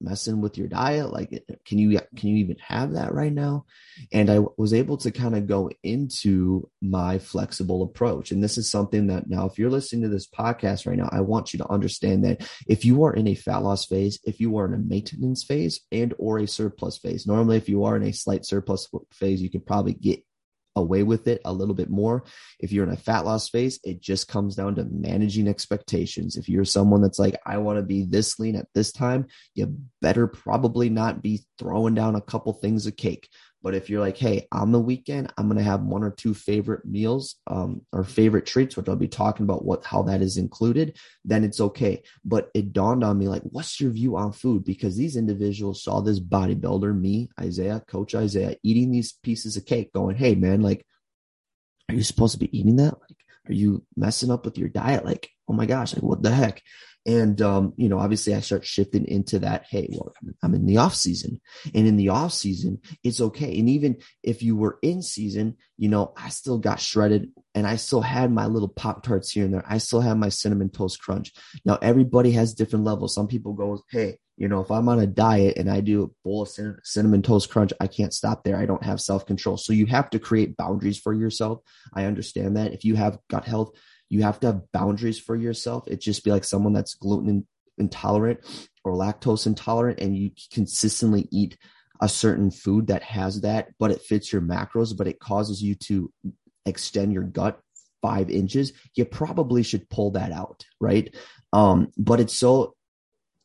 messing 0.01 0.41
with 0.41 0.57
your 0.57 0.67
diet 0.67 1.11
like 1.11 1.43
can 1.65 1.77
you 1.77 1.99
can 2.15 2.29
you 2.29 2.37
even 2.37 2.57
have 2.59 2.93
that 2.93 3.13
right 3.13 3.33
now 3.33 3.65
and 4.11 4.29
i 4.29 4.39
was 4.57 4.73
able 4.73 4.97
to 4.97 5.11
kind 5.11 5.35
of 5.35 5.47
go 5.47 5.69
into 5.83 6.67
my 6.81 7.19
flexible 7.19 7.83
approach 7.83 8.31
and 8.31 8.43
this 8.43 8.57
is 8.57 8.69
something 8.69 9.07
that 9.07 9.29
now 9.29 9.45
if 9.45 9.57
you're 9.57 9.69
listening 9.69 10.01
to 10.01 10.09
this 10.09 10.27
podcast 10.27 10.87
right 10.87 10.97
now 10.97 11.09
i 11.11 11.21
want 11.21 11.53
you 11.53 11.57
to 11.57 11.69
understand 11.69 12.25
that 12.25 12.47
if 12.67 12.83
you 12.83 13.03
are 13.03 13.13
in 13.13 13.27
a 13.27 13.35
fat 13.35 13.59
loss 13.59 13.85
phase 13.85 14.19
if 14.23 14.39
you 14.39 14.57
are 14.57 14.65
in 14.65 14.73
a 14.73 14.77
maintenance 14.77 15.43
phase 15.43 15.81
and 15.91 16.13
or 16.17 16.39
a 16.39 16.47
surplus 16.47 16.97
phase 16.97 17.27
normally 17.27 17.57
if 17.57 17.69
you 17.69 17.83
are 17.83 17.95
in 17.95 18.03
a 18.03 18.13
slight 18.13 18.45
surplus 18.45 18.87
phase 19.11 19.41
you 19.41 19.49
could 19.49 19.65
probably 19.65 19.93
get 19.93 20.23
away 20.75 21.03
with 21.03 21.27
it 21.27 21.41
a 21.45 21.53
little 21.53 21.75
bit 21.75 21.89
more. 21.89 22.23
If 22.59 22.71
you're 22.71 22.85
in 22.85 22.93
a 22.93 22.97
fat 22.97 23.25
loss 23.25 23.49
phase, 23.49 23.79
it 23.83 24.01
just 24.01 24.27
comes 24.27 24.55
down 24.55 24.75
to 24.75 24.85
managing 24.85 25.47
expectations. 25.47 26.37
If 26.37 26.49
you're 26.49 26.65
someone 26.65 27.01
that's 27.01 27.19
like, 27.19 27.39
I 27.45 27.57
want 27.57 27.77
to 27.77 27.83
be 27.83 28.05
this 28.05 28.39
lean 28.39 28.55
at 28.55 28.67
this 28.73 28.91
time, 28.91 29.27
you 29.53 29.77
better 30.01 30.27
probably 30.27 30.89
not 30.89 31.21
be 31.21 31.41
throwing 31.57 31.95
down 31.95 32.15
a 32.15 32.21
couple 32.21 32.53
things 32.53 32.87
of 32.87 32.95
cake. 32.95 33.29
But 33.63 33.75
if 33.75 33.89
you're 33.89 34.01
like, 34.01 34.17
hey, 34.17 34.47
on 34.51 34.71
the 34.71 34.79
weekend, 34.79 35.31
I'm 35.37 35.49
to 35.49 35.63
have 35.63 35.81
one 35.81 36.03
or 36.03 36.11
two 36.11 36.33
favorite 36.33 36.85
meals 36.85 37.35
um, 37.47 37.81
or 37.91 38.03
favorite 38.03 38.45
treats, 38.45 38.75
which 38.75 38.89
I'll 38.89 38.95
be 38.95 39.07
talking 39.07 39.43
about 39.43 39.63
what 39.65 39.85
how 39.85 40.01
that 40.03 40.21
is 40.21 40.37
included, 40.37 40.97
then 41.23 41.43
it's 41.43 41.61
okay. 41.61 42.01
But 42.25 42.49
it 42.53 42.73
dawned 42.73 43.03
on 43.03 43.17
me 43.17 43.27
like, 43.27 43.43
what's 43.43 43.79
your 43.79 43.91
view 43.91 44.17
on 44.17 44.31
food? 44.31 44.63
Because 44.63 44.97
these 44.97 45.15
individuals 45.15 45.83
saw 45.83 46.01
this 46.01 46.19
bodybuilder, 46.19 46.99
me, 46.99 47.29
Isaiah, 47.39 47.83
Coach 47.87 48.15
Isaiah, 48.15 48.55
eating 48.63 48.91
these 48.91 49.13
pieces 49.23 49.57
of 49.57 49.65
cake, 49.65 49.93
going, 49.93 50.15
hey, 50.15 50.35
man, 50.35 50.61
like, 50.61 50.85
are 51.89 51.95
you 51.95 52.03
supposed 52.03 52.33
to 52.33 52.39
be 52.39 52.57
eating 52.57 52.77
that? 52.77 52.93
Like, 52.99 53.17
are 53.47 53.53
you 53.53 53.85
messing 53.95 54.31
up 54.31 54.45
with 54.45 54.57
your 54.57 54.69
diet? 54.69 55.05
Like, 55.05 55.29
oh 55.47 55.53
my 55.53 55.65
gosh, 55.65 55.93
like 55.93 56.03
what 56.03 56.23
the 56.23 56.31
heck? 56.31 56.61
And, 57.05 57.41
um, 57.41 57.73
you 57.77 57.89
know, 57.89 57.97
obviously 57.97 58.35
I 58.35 58.41
start 58.41 58.65
shifting 58.65 59.05
into 59.07 59.39
that. 59.39 59.65
Hey, 59.69 59.89
well, 59.91 60.13
I'm 60.43 60.53
in 60.53 60.65
the 60.65 60.77
off 60.77 60.93
season 60.93 61.41
and 61.73 61.87
in 61.87 61.97
the 61.97 62.09
off 62.09 62.33
season, 62.33 62.79
it's 63.03 63.21
okay. 63.21 63.57
And 63.57 63.69
even 63.69 63.97
if 64.21 64.43
you 64.43 64.55
were 64.55 64.77
in 64.83 65.01
season, 65.01 65.57
you 65.77 65.89
know, 65.89 66.13
I 66.15 66.29
still 66.29 66.59
got 66.59 66.79
shredded 66.79 67.31
and 67.55 67.65
I 67.65 67.77
still 67.77 68.01
had 68.01 68.31
my 68.31 68.45
little 68.45 68.69
pop 68.69 69.03
tarts 69.03 69.31
here 69.31 69.45
and 69.45 69.53
there. 69.53 69.65
I 69.67 69.79
still 69.79 70.01
have 70.01 70.17
my 70.17 70.29
cinnamon 70.29 70.69
toast 70.69 71.01
crunch. 71.01 71.33
Now 71.65 71.79
everybody 71.81 72.31
has 72.33 72.53
different 72.53 72.85
levels. 72.85 73.15
Some 73.15 73.27
people 73.27 73.53
go, 73.53 73.81
Hey, 73.89 74.17
you 74.37 74.47
know, 74.47 74.61
if 74.61 74.71
I'm 74.71 74.89
on 74.89 74.99
a 74.99 75.05
diet 75.05 75.57
and 75.57 75.69
I 75.69 75.81
do 75.81 76.03
a 76.03 76.07
bowl 76.23 76.41
of 76.41 76.79
cinnamon 76.83 77.21
toast 77.21 77.49
crunch, 77.49 77.73
I 77.79 77.85
can't 77.85 78.13
stop 78.13 78.43
there. 78.43 78.57
I 78.57 78.65
don't 78.65 78.83
have 78.83 78.99
self 78.99 79.25
control. 79.25 79.57
So 79.57 79.71
you 79.71 79.85
have 79.85 80.09
to 80.11 80.19
create 80.19 80.57
boundaries 80.57 80.97
for 80.97 81.13
yourself. 81.13 81.59
I 81.93 82.05
understand 82.05 82.57
that 82.57 82.73
if 82.73 82.83
you 82.83 82.95
have 82.95 83.19
gut 83.29 83.45
health, 83.45 83.75
you 84.11 84.23
have 84.23 84.41
to 84.41 84.47
have 84.47 84.71
boundaries 84.73 85.17
for 85.17 85.37
yourself. 85.37 85.87
It 85.87 86.01
just 86.01 86.25
be 86.25 86.31
like 86.31 86.43
someone 86.43 86.73
that's 86.73 86.95
gluten 86.95 87.47
intolerant 87.77 88.41
or 88.83 88.93
lactose 88.93 89.47
intolerant, 89.47 90.01
and 90.01 90.17
you 90.17 90.31
consistently 90.51 91.29
eat 91.31 91.57
a 92.01 92.09
certain 92.09 92.51
food 92.51 92.87
that 92.87 93.03
has 93.03 93.39
that, 93.41 93.69
but 93.79 93.89
it 93.89 94.01
fits 94.01 94.33
your 94.33 94.41
macros, 94.41 94.95
but 94.97 95.07
it 95.07 95.19
causes 95.19 95.63
you 95.63 95.75
to 95.75 96.11
extend 96.65 97.13
your 97.13 97.23
gut 97.23 97.61
five 98.01 98.29
inches. 98.29 98.73
You 98.95 99.05
probably 99.05 99.63
should 99.63 99.89
pull 99.89 100.11
that 100.11 100.33
out, 100.33 100.65
right? 100.81 101.15
Um, 101.53 101.93
but 101.97 102.19
it's 102.19 102.35
so 102.35 102.75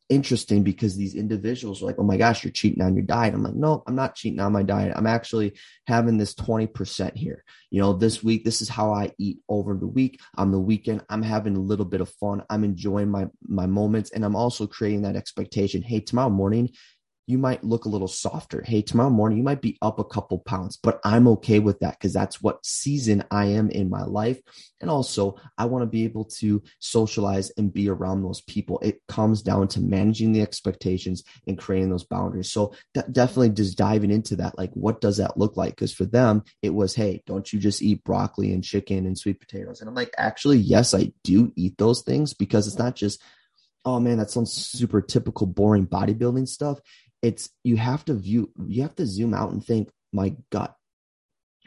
interesting 0.09 0.63
because 0.63 0.97
these 0.97 1.15
individuals 1.15 1.83
are 1.83 1.87
like, 1.87 1.97
oh 1.99 2.05
my 2.05 2.17
gosh, 2.17 2.45
you're 2.45 2.53
cheating 2.53 2.83
on 2.83 2.95
your 2.95 3.05
diet. 3.05 3.35
I'm 3.35 3.43
like, 3.43 3.55
no, 3.55 3.83
I'm 3.87 3.95
not 3.95 4.15
cheating 4.15 4.41
on 4.41 4.53
my 4.53 4.63
diet. 4.63 4.93
I'm 4.95 5.07
actually 5.07 5.55
having 5.87 6.17
this 6.17 6.35
20% 6.35 7.17
here. 7.17 7.45
You 7.71 7.81
know, 7.81 7.93
this 7.93 8.23
week, 8.23 8.45
this 8.45 8.63
is 8.63 8.69
how 8.69 8.93
I 8.93 9.13
eat 9.19 9.39
over 9.49 9.75
the 9.75 9.87
week. 9.87 10.21
On 10.37 10.53
the 10.53 10.61
weekend, 10.61 11.05
I'm 11.09 11.23
having 11.23 11.57
a 11.57 11.61
little 11.61 11.85
bit 11.85 12.01
of 12.01 12.09
fun. 12.21 12.43
I'm 12.49 12.65
enjoying 12.65 13.11
my 13.11 13.27
my 13.47 13.67
moments. 13.67 14.11
And 14.11 14.25
I'm 14.25 14.37
also 14.37 14.67
creating 14.67 15.03
that 15.03 15.17
expectation. 15.17 15.83
Hey, 15.83 16.01
tomorrow 16.01 16.31
morning, 16.31 16.71
you 17.27 17.39
might 17.39 17.65
look 17.65 17.85
a 17.85 17.89
little 17.89 18.09
softer. 18.09 18.63
Hey, 18.65 18.83
tomorrow 18.83 19.11
morning 19.11 19.39
you 19.39 19.45
might 19.45 19.61
be 19.61 19.77
up 19.83 19.99
a 19.99 20.05
couple 20.05 20.39
pounds, 20.39 20.79
but 20.81 21.01
I'm 21.05 21.27
okay 21.29 21.59
with 21.59 21.81
that 21.81 21.99
because 21.99 22.13
that's 22.13 22.41
what 22.41 22.65
season 22.65 23.25
I 23.31 23.47
am 23.47 23.69
in 23.71 23.91
my 23.91 24.05
life. 24.05 24.41
And 24.81 24.89
also, 24.89 25.37
I 25.59 25.65
want 25.65 25.83
to 25.83 25.87
be 25.87 26.05
able 26.05 26.27
to 26.37 26.63
socialize 26.79 27.51
and 27.57 27.73
be 27.73 27.89
around 27.89 28.23
those 28.23 28.43
people. 28.43 28.79
It 28.81 29.01
comes 29.09 29.43
down 29.43 29.67
to 29.69 29.81
managing 29.81 30.33
the 30.33 30.43
expectations 30.43 31.25
and 31.47 31.59
creating 31.59 31.91
those 31.91 32.05
boundaries. 32.05 32.53
So, 32.53 32.75
definitely 32.95 33.51
just 33.51 33.77
diving 33.77 34.13
into 34.13 34.37
that. 34.37 34.57
Like, 34.57 34.73
what 34.75 35.01
does 35.01 35.17
that 35.17 35.37
look 35.37 35.57
like? 35.57 35.75
Because 35.75 35.93
for 35.93 36.05
them, 36.05 36.45
it 36.63 36.75
was, 36.75 36.95
hey, 36.95 37.23
don't 37.27 37.53
you 37.53 37.59
just 37.59 37.83
eat 37.83 38.05
broccoli 38.05 38.53
and 38.53 38.63
chicken 38.63 39.07
and 39.07 39.19
sweet 39.19 39.41
potatoes? 39.41 39.81
And 39.81 39.89
I'm 39.89 39.95
like, 39.95 40.15
actually, 40.17 40.59
yes, 40.59 40.95
I 40.95 41.13
do 41.25 41.53
eat 41.57 41.77
those 41.77 42.03
things 42.03 42.35
because 42.35 42.69
it's 42.69 42.79
not 42.79 42.95
just, 42.95 43.21
oh 43.85 43.99
man, 44.01 44.19
that 44.19 44.31
sounds 44.31 44.53
super 44.53 45.01
typical, 45.01 45.47
boring 45.47 45.87
bodybuilding 45.87 46.47
stuff 46.49 46.81
it's 47.27 47.51
you 47.65 47.77
have 47.77 48.05
to 48.05 48.15
view 48.15 48.53
you 48.69 48.83
have 48.83 48.95
to 48.95 49.05
zoom 49.05 49.35
out 49.35 49.51
and 49.51 49.65
think 49.65 49.91
my 50.13 50.37
gut. 50.53 50.75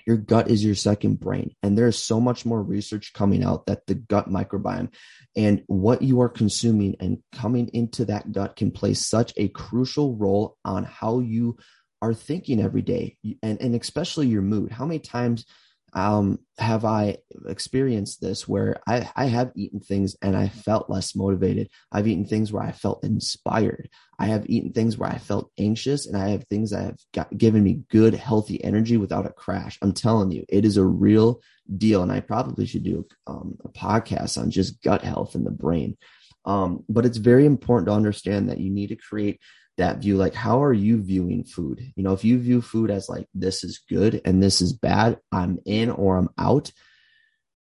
Your 0.08 0.16
gut 0.16 0.50
is 0.50 0.64
your 0.64 0.74
second 0.74 1.20
brain. 1.20 1.54
And 1.62 1.78
there's 1.78 2.00
so 2.00 2.20
much 2.20 2.46
more 2.46 2.64
research 2.64 3.12
coming 3.14 3.44
out 3.44 3.66
that 3.66 3.86
the 3.86 3.94
gut 3.94 4.30
microbiome 4.30 4.92
and 5.36 5.64
what 5.68 6.02
you 6.02 6.22
are 6.22 6.30
consuming 6.30 6.96
and 7.00 7.20
coming 7.34 7.68
into 7.74 8.06
that 8.06 8.32
gut 8.32 8.56
can 8.56 8.72
play 8.72 8.94
such 8.94 9.34
a 9.36 9.50
crucial 9.50 10.16
role 10.16 10.56
on 10.64 10.86
how 10.86 11.20
you 11.20 11.58
are 12.02 12.14
thinking 12.14 12.62
every 12.62 12.82
day. 12.82 13.18
And, 13.44 13.62
and 13.62 13.76
especially 13.76 14.28
your 14.28 14.42
mood. 14.42 14.72
How 14.72 14.86
many 14.86 15.00
times 15.00 15.46
um, 15.94 16.40
have 16.58 16.86
I 16.86 17.18
experienced 17.48 18.22
this 18.22 18.48
where 18.48 18.82
I, 18.88 19.10
I 19.16 19.26
have 19.26 19.52
eaten 19.56 19.80
things 19.80 20.16
and 20.22 20.36
I 20.36 20.50
felt 20.50 20.90
less 20.90 21.16
motivated. 21.16 21.70
I've 21.92 22.08
eaten 22.08 22.26
things 22.26 22.52
where 22.52 22.64
I 22.64 22.72
felt 22.72 23.04
inspired. 23.04 23.90
I 24.18 24.28
have 24.28 24.50
eaten 24.50 24.74
things 24.74 24.98
where 24.98 25.10
I 25.10 25.18
felt 25.18 25.52
anxious 25.58 26.06
and 26.06 26.18
I 26.18 26.30
have 26.30 26.46
things 26.46 26.72
that 26.72 26.84
have 26.84 27.00
got, 27.14 27.38
given 27.38 27.64
me 27.64 27.82
good, 27.90 28.14
healthy 28.14 28.64
energy 28.64 28.98
without 28.98 29.26
a 29.26 29.32
crash. 29.32 29.78
I'm 29.82 29.94
telling 29.94 30.32
you, 30.32 30.46
it 30.50 30.66
is 30.66 30.78
a 30.78 30.86
real 30.86 31.42
deal. 31.78 32.04
And 32.04 32.12
I 32.12 32.20
probably 32.20 32.66
should 32.66 32.84
do 32.84 33.08
um, 33.28 33.58
a 33.64 33.70
podcast 33.70 34.38
on 34.38 34.52
just 34.52 34.82
gut 34.82 35.04
health 35.04 35.36
and 35.36 35.46
the 35.46 35.52
brain. 35.52 35.98
Um, 36.50 36.84
but 36.90 37.06
it's 37.06 37.18
very 37.18 37.46
important 37.46 37.86
to 37.90 37.94
understand 37.94 38.50
that 38.50 38.58
you 38.58 38.72
need 38.72 38.88
to 38.88 38.96
create 38.96 39.40
that 39.78 40.00
view 40.00 40.18
like 40.18 40.34
how 40.34 40.62
are 40.64 40.74
you 40.74 41.02
viewing 41.02 41.44
food? 41.44 41.80
You 41.96 42.04
know 42.04 42.14
if 42.14 42.26
you 42.26 42.40
view 42.40 42.60
food 42.62 42.90
as 42.90 43.08
like 43.08 43.28
this 43.36 43.64
is 43.64 43.84
good 43.88 44.20
and 44.26 44.42
this 44.42 44.60
is 44.60 44.74
bad 44.74 45.20
i'm 45.32 45.60
in 45.66 45.90
or 45.90 46.18
i'm 46.18 46.30
out 46.38 46.72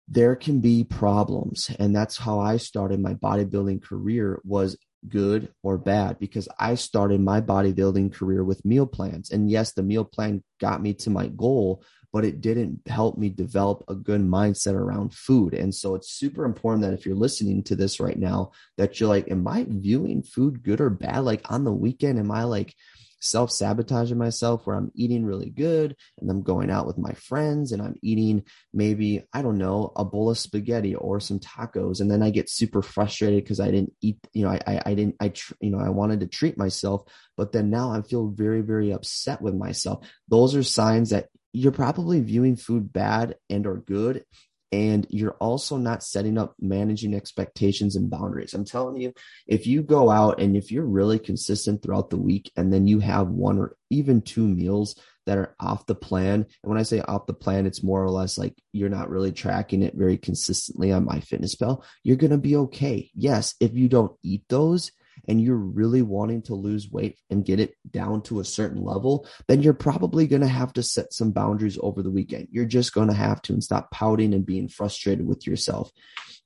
there 0.10 0.36
can 0.36 0.60
be 0.60 0.84
problems. 0.84 1.72
And 1.80 1.96
that's 1.96 2.18
how 2.18 2.40
i 2.40 2.58
started 2.58 3.00
my 3.00 3.14
bodybuilding 3.14 3.84
career 3.84 4.42
was 4.44 4.76
good 5.08 5.54
or 5.64 5.78
bad 5.78 6.18
because 6.18 6.48
i 6.60 6.76
started 6.76 7.22
my 7.22 7.42
bodybuilding 7.42 8.12
career 8.12 8.44
with 8.44 8.66
meal 8.66 8.88
plans. 8.88 9.30
And 9.30 9.52
yes 9.52 9.74
the 9.74 9.84
meal 9.84 10.04
plan 10.04 10.44
got 10.60 10.82
me 10.82 10.94
to 10.96 11.10
my 11.10 11.28
goal 11.28 11.84
but 12.14 12.24
it 12.24 12.40
didn't 12.40 12.80
help 12.88 13.18
me 13.18 13.28
develop 13.28 13.84
a 13.88 13.96
good 13.96 14.22
mindset 14.22 14.76
around 14.76 15.16
food. 15.16 15.56
And 15.56 15.74
so 15.74 15.96
it's 15.96 16.12
super 16.12 16.46
important 16.46 16.84
that 16.84 16.94
if 16.94 17.08
you're 17.08 17.16
listening 17.16 17.64
to 17.64 17.76
this 17.76 18.00
right 18.00 18.18
now, 18.18 18.52
that 18.78 19.00
you're 19.00 19.10
like, 19.10 19.30
am 19.32 19.48
I 19.48 19.66
viewing 19.68 20.22
food 20.22 20.62
good 20.62 20.80
or 20.80 20.92
bad? 20.92 21.26
Like 21.26 21.42
on 21.52 21.64
the 21.64 21.74
weekend, 21.74 22.20
am 22.20 22.30
I 22.30 22.44
like 22.44 22.76
self 23.24 23.52
sabotaging 23.52 24.18
myself 24.18 24.68
where 24.68 24.76
I'm 24.76 24.92
eating 24.96 25.26
really 25.26 25.50
good 25.50 25.96
and 26.20 26.30
I'm 26.30 26.44
going 26.44 26.70
out 26.70 26.86
with 26.86 26.98
my 26.98 27.14
friends 27.14 27.72
and 27.72 27.82
I'm 27.82 27.96
eating 28.04 28.44
maybe, 28.74 29.24
I 29.34 29.42
don't 29.42 29.58
know, 29.58 29.94
a 29.96 30.04
bowl 30.04 30.30
of 30.30 30.38
spaghetti 30.38 30.94
or 30.94 31.20
some 31.20 31.40
tacos. 31.40 32.02
And 32.02 32.12
then 32.12 32.22
I 32.22 32.30
get 32.30 32.50
super 32.50 32.82
frustrated 32.82 33.44
because 33.44 33.62
I 33.62 33.72
didn't 33.72 33.94
eat, 34.02 34.18
you 34.34 34.44
know, 34.44 34.52
I, 34.52 34.60
I, 34.68 34.82
I 34.88 34.94
didn't, 34.94 35.16
I, 35.20 35.30
tr- 35.30 35.54
you 35.62 35.72
know, 35.72 35.80
I 35.80 35.90
wanted 35.90 36.20
to 36.20 36.28
treat 36.28 36.58
myself, 36.58 37.04
but 37.38 37.54
then 37.54 37.70
now 37.70 37.92
I 37.92 38.02
feel 38.02 38.28
very, 38.28 38.62
very 38.62 38.92
upset 38.92 39.42
with 39.42 39.56
myself. 39.56 40.06
Those 40.28 40.54
are 40.56 40.64
signs 40.64 41.12
that 41.12 41.30
you're 41.54 41.72
probably 41.72 42.20
viewing 42.20 42.56
food 42.56 42.92
bad 42.92 43.36
and 43.50 43.66
or 43.66 43.78
good 43.78 44.26
and 44.74 45.06
you're 45.12 45.38
also 45.40 45.78
not 45.78 46.02
setting 46.02 46.36
up 46.36 46.56
managing 46.60 47.14
expectations 47.14 47.96
and 47.96 48.10
boundaries. 48.10 48.56
I'm 48.56 48.66
telling 48.66 49.00
you, 49.00 49.14
if 49.46 49.68
you 49.68 49.84
go 49.84 50.10
out 50.10 50.42
and 50.42 50.58
if 50.58 50.72
you're 50.72 50.84
really 50.84 51.20
consistent 51.20 51.84
throughout 51.84 52.10
the 52.10 52.18
week 52.18 52.52
and 52.58 52.74
then 52.74 52.88
you 52.88 53.00
have 53.00 53.28
one 53.28 53.60
or 53.60 53.76
even 53.92 54.24
two 54.24 54.48
meals 54.48 55.00
that 55.28 55.38
are 55.38 55.56
off 55.60 55.86
the 55.86 55.94
plan, 55.94 56.34
and 56.42 56.48
when 56.64 56.80
I 56.80 56.84
say 56.84 57.02
off 57.02 57.28
the 57.28 57.36
plan, 57.36 57.68
it's 57.68 57.84
more 57.84 58.04
or 58.04 58.10
less 58.10 58.36
like 58.36 58.56
you're 58.72 58.90
not 58.90 59.12
really 59.12 59.32
tracking 59.32 59.84
it 59.84 59.94
very 59.94 60.18
consistently 60.18 60.92
on 60.92 61.06
my 61.06 61.20
fitness 61.20 61.56
MyFitnessPal, 61.56 61.84
you're 62.02 62.18
going 62.18 62.32
to 62.32 62.40
be 62.40 62.56
okay. 62.56 63.12
Yes, 63.14 63.54
if 63.60 63.76
you 63.76 63.88
don't 63.88 64.18
eat 64.24 64.42
those, 64.50 64.92
and 65.28 65.42
you're 65.42 65.56
really 65.56 66.02
wanting 66.02 66.42
to 66.44 66.56
lose 66.56 66.92
weight 66.92 67.18
and 67.30 67.46
get 67.46 67.60
it 67.60 67.76
down 67.90 68.22
to 68.24 68.40
a 68.40 68.46
certain 68.46 68.84
level, 68.84 69.28
then 69.48 69.62
you're 69.62 69.74
probably 69.74 70.28
going 70.28 70.42
to 70.42 70.48
have 70.48 70.74
to 70.74 70.84
set 70.84 71.14
some 71.14 71.32
boundaries 71.32 71.78
over 71.82 72.02
the 72.04 72.12
weekend. 72.12 72.48
You're 72.52 72.66
just 72.66 72.94
going 72.94 73.08
to 73.08 73.14
have 73.14 73.42
to 73.44 73.54
and 73.54 73.64
stop 73.64 73.92
pouting 73.92 74.34
and 74.34 74.46
being 74.46 74.68
frustrated 74.68 75.26
with 75.26 75.48
yourself. 75.48 75.92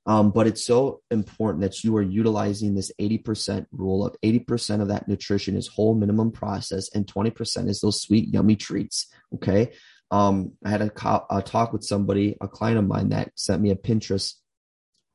Um, 0.06 0.30
but 0.30 0.46
it's 0.46 0.64
so 0.64 1.02
important 1.10 1.62
that 1.62 1.84
you 1.84 1.94
are 1.96 2.02
utilizing 2.02 2.74
this 2.74 2.90
80% 2.98 3.66
rule 3.72 4.06
of 4.06 4.16
80% 4.24 4.80
of 4.80 4.88
that 4.88 5.06
nutrition 5.06 5.54
is 5.54 5.68
whole 5.68 5.94
minimum 5.94 6.32
process 6.32 6.88
and 6.94 7.06
20% 7.06 7.68
is 7.68 7.80
those 7.80 8.00
sweet, 8.00 8.32
yummy 8.32 8.56
treats. 8.56 9.08
Okay. 9.34 9.72
Um, 10.10 10.52
I 10.64 10.70
had 10.70 10.80
a, 10.80 10.88
co- 10.88 11.26
a 11.28 11.42
talk 11.42 11.74
with 11.74 11.84
somebody, 11.84 12.38
a 12.40 12.48
client 12.48 12.78
of 12.78 12.86
mine 12.86 13.10
that 13.10 13.32
sent 13.34 13.60
me 13.60 13.70
a 13.70 13.76
Pinterest 13.76 14.36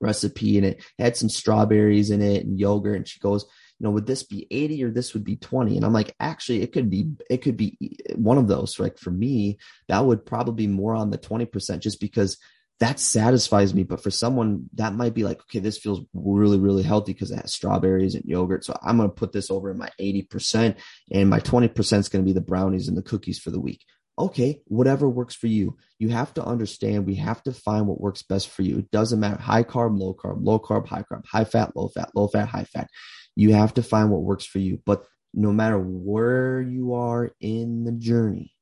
recipe 0.03 0.57
and 0.57 0.65
it 0.65 0.83
had 0.99 1.17
some 1.17 1.29
strawberries 1.29 2.11
in 2.11 2.21
it 2.21 2.45
and 2.45 2.59
yogurt. 2.59 2.97
And 2.97 3.07
she 3.07 3.19
goes, 3.19 3.45
you 3.79 3.85
know, 3.85 3.91
would 3.91 4.05
this 4.05 4.23
be 4.23 4.47
80 4.51 4.83
or 4.83 4.91
this 4.91 5.13
would 5.13 5.23
be 5.23 5.35
20? 5.35 5.75
And 5.75 5.85
I'm 5.85 5.93
like, 5.93 6.15
actually, 6.19 6.61
it 6.61 6.71
could 6.71 6.89
be, 6.89 7.11
it 7.29 7.37
could 7.37 7.57
be 7.57 7.97
one 8.15 8.37
of 8.37 8.47
those. 8.47 8.79
Like 8.79 8.97
for 8.97 9.11
me, 9.11 9.57
that 9.87 10.05
would 10.05 10.25
probably 10.25 10.67
be 10.67 10.71
more 10.71 10.95
on 10.95 11.09
the 11.09 11.17
20% 11.17 11.79
just 11.79 11.99
because 11.99 12.37
that 12.79 12.99
satisfies 12.99 13.73
me. 13.73 13.83
But 13.83 14.03
for 14.03 14.11
someone 14.11 14.69
that 14.73 14.93
might 14.93 15.13
be 15.13 15.23
like, 15.23 15.39
okay, 15.41 15.59
this 15.59 15.77
feels 15.77 16.01
really, 16.13 16.59
really 16.59 16.83
healthy 16.83 17.13
because 17.13 17.31
it 17.31 17.39
has 17.39 17.53
strawberries 17.53 18.15
and 18.15 18.25
yogurt. 18.25 18.65
So 18.65 18.77
I'm 18.81 18.97
going 18.97 19.09
to 19.09 19.15
put 19.15 19.31
this 19.31 19.49
over 19.49 19.71
in 19.71 19.77
my 19.77 19.89
80% 19.99 20.75
and 21.11 21.29
my 21.29 21.39
20% 21.39 21.97
is 21.97 22.09
going 22.09 22.23
to 22.23 22.29
be 22.29 22.33
the 22.33 22.41
brownies 22.41 22.87
and 22.87 22.97
the 22.97 23.01
cookies 23.01 23.39
for 23.39 23.51
the 23.51 23.59
week. 23.59 23.83
Okay, 24.17 24.61
whatever 24.65 25.09
works 25.09 25.33
for 25.33 25.47
you. 25.47 25.75
You 25.97 26.09
have 26.09 26.33
to 26.35 26.43
understand 26.43 27.05
we 27.05 27.15
have 27.15 27.41
to 27.43 27.51
find 27.51 27.87
what 27.87 27.99
works 27.99 28.21
best 28.21 28.49
for 28.49 28.61
you. 28.61 28.77
It 28.77 28.91
doesn't 28.91 29.19
matter 29.19 29.41
high 29.41 29.63
carb, 29.63 29.99
low 29.99 30.13
carb, 30.13 30.45
low 30.45 30.59
carb, 30.59 30.87
high 30.87 31.03
carb, 31.03 31.25
high 31.25 31.45
fat, 31.45 31.75
low 31.75 31.87
fat, 31.87 32.11
low 32.13 32.27
fat, 32.27 32.47
high 32.47 32.65
fat. 32.65 32.89
You 33.35 33.53
have 33.53 33.73
to 33.75 33.83
find 33.83 34.11
what 34.11 34.21
works 34.21 34.45
for 34.45 34.59
you. 34.59 34.79
But 34.85 35.05
no 35.33 35.51
matter 35.51 35.79
where 35.79 36.61
you 36.61 36.93
are 36.93 37.31
in 37.39 37.85
the 37.85 37.91
journey, 37.91 38.53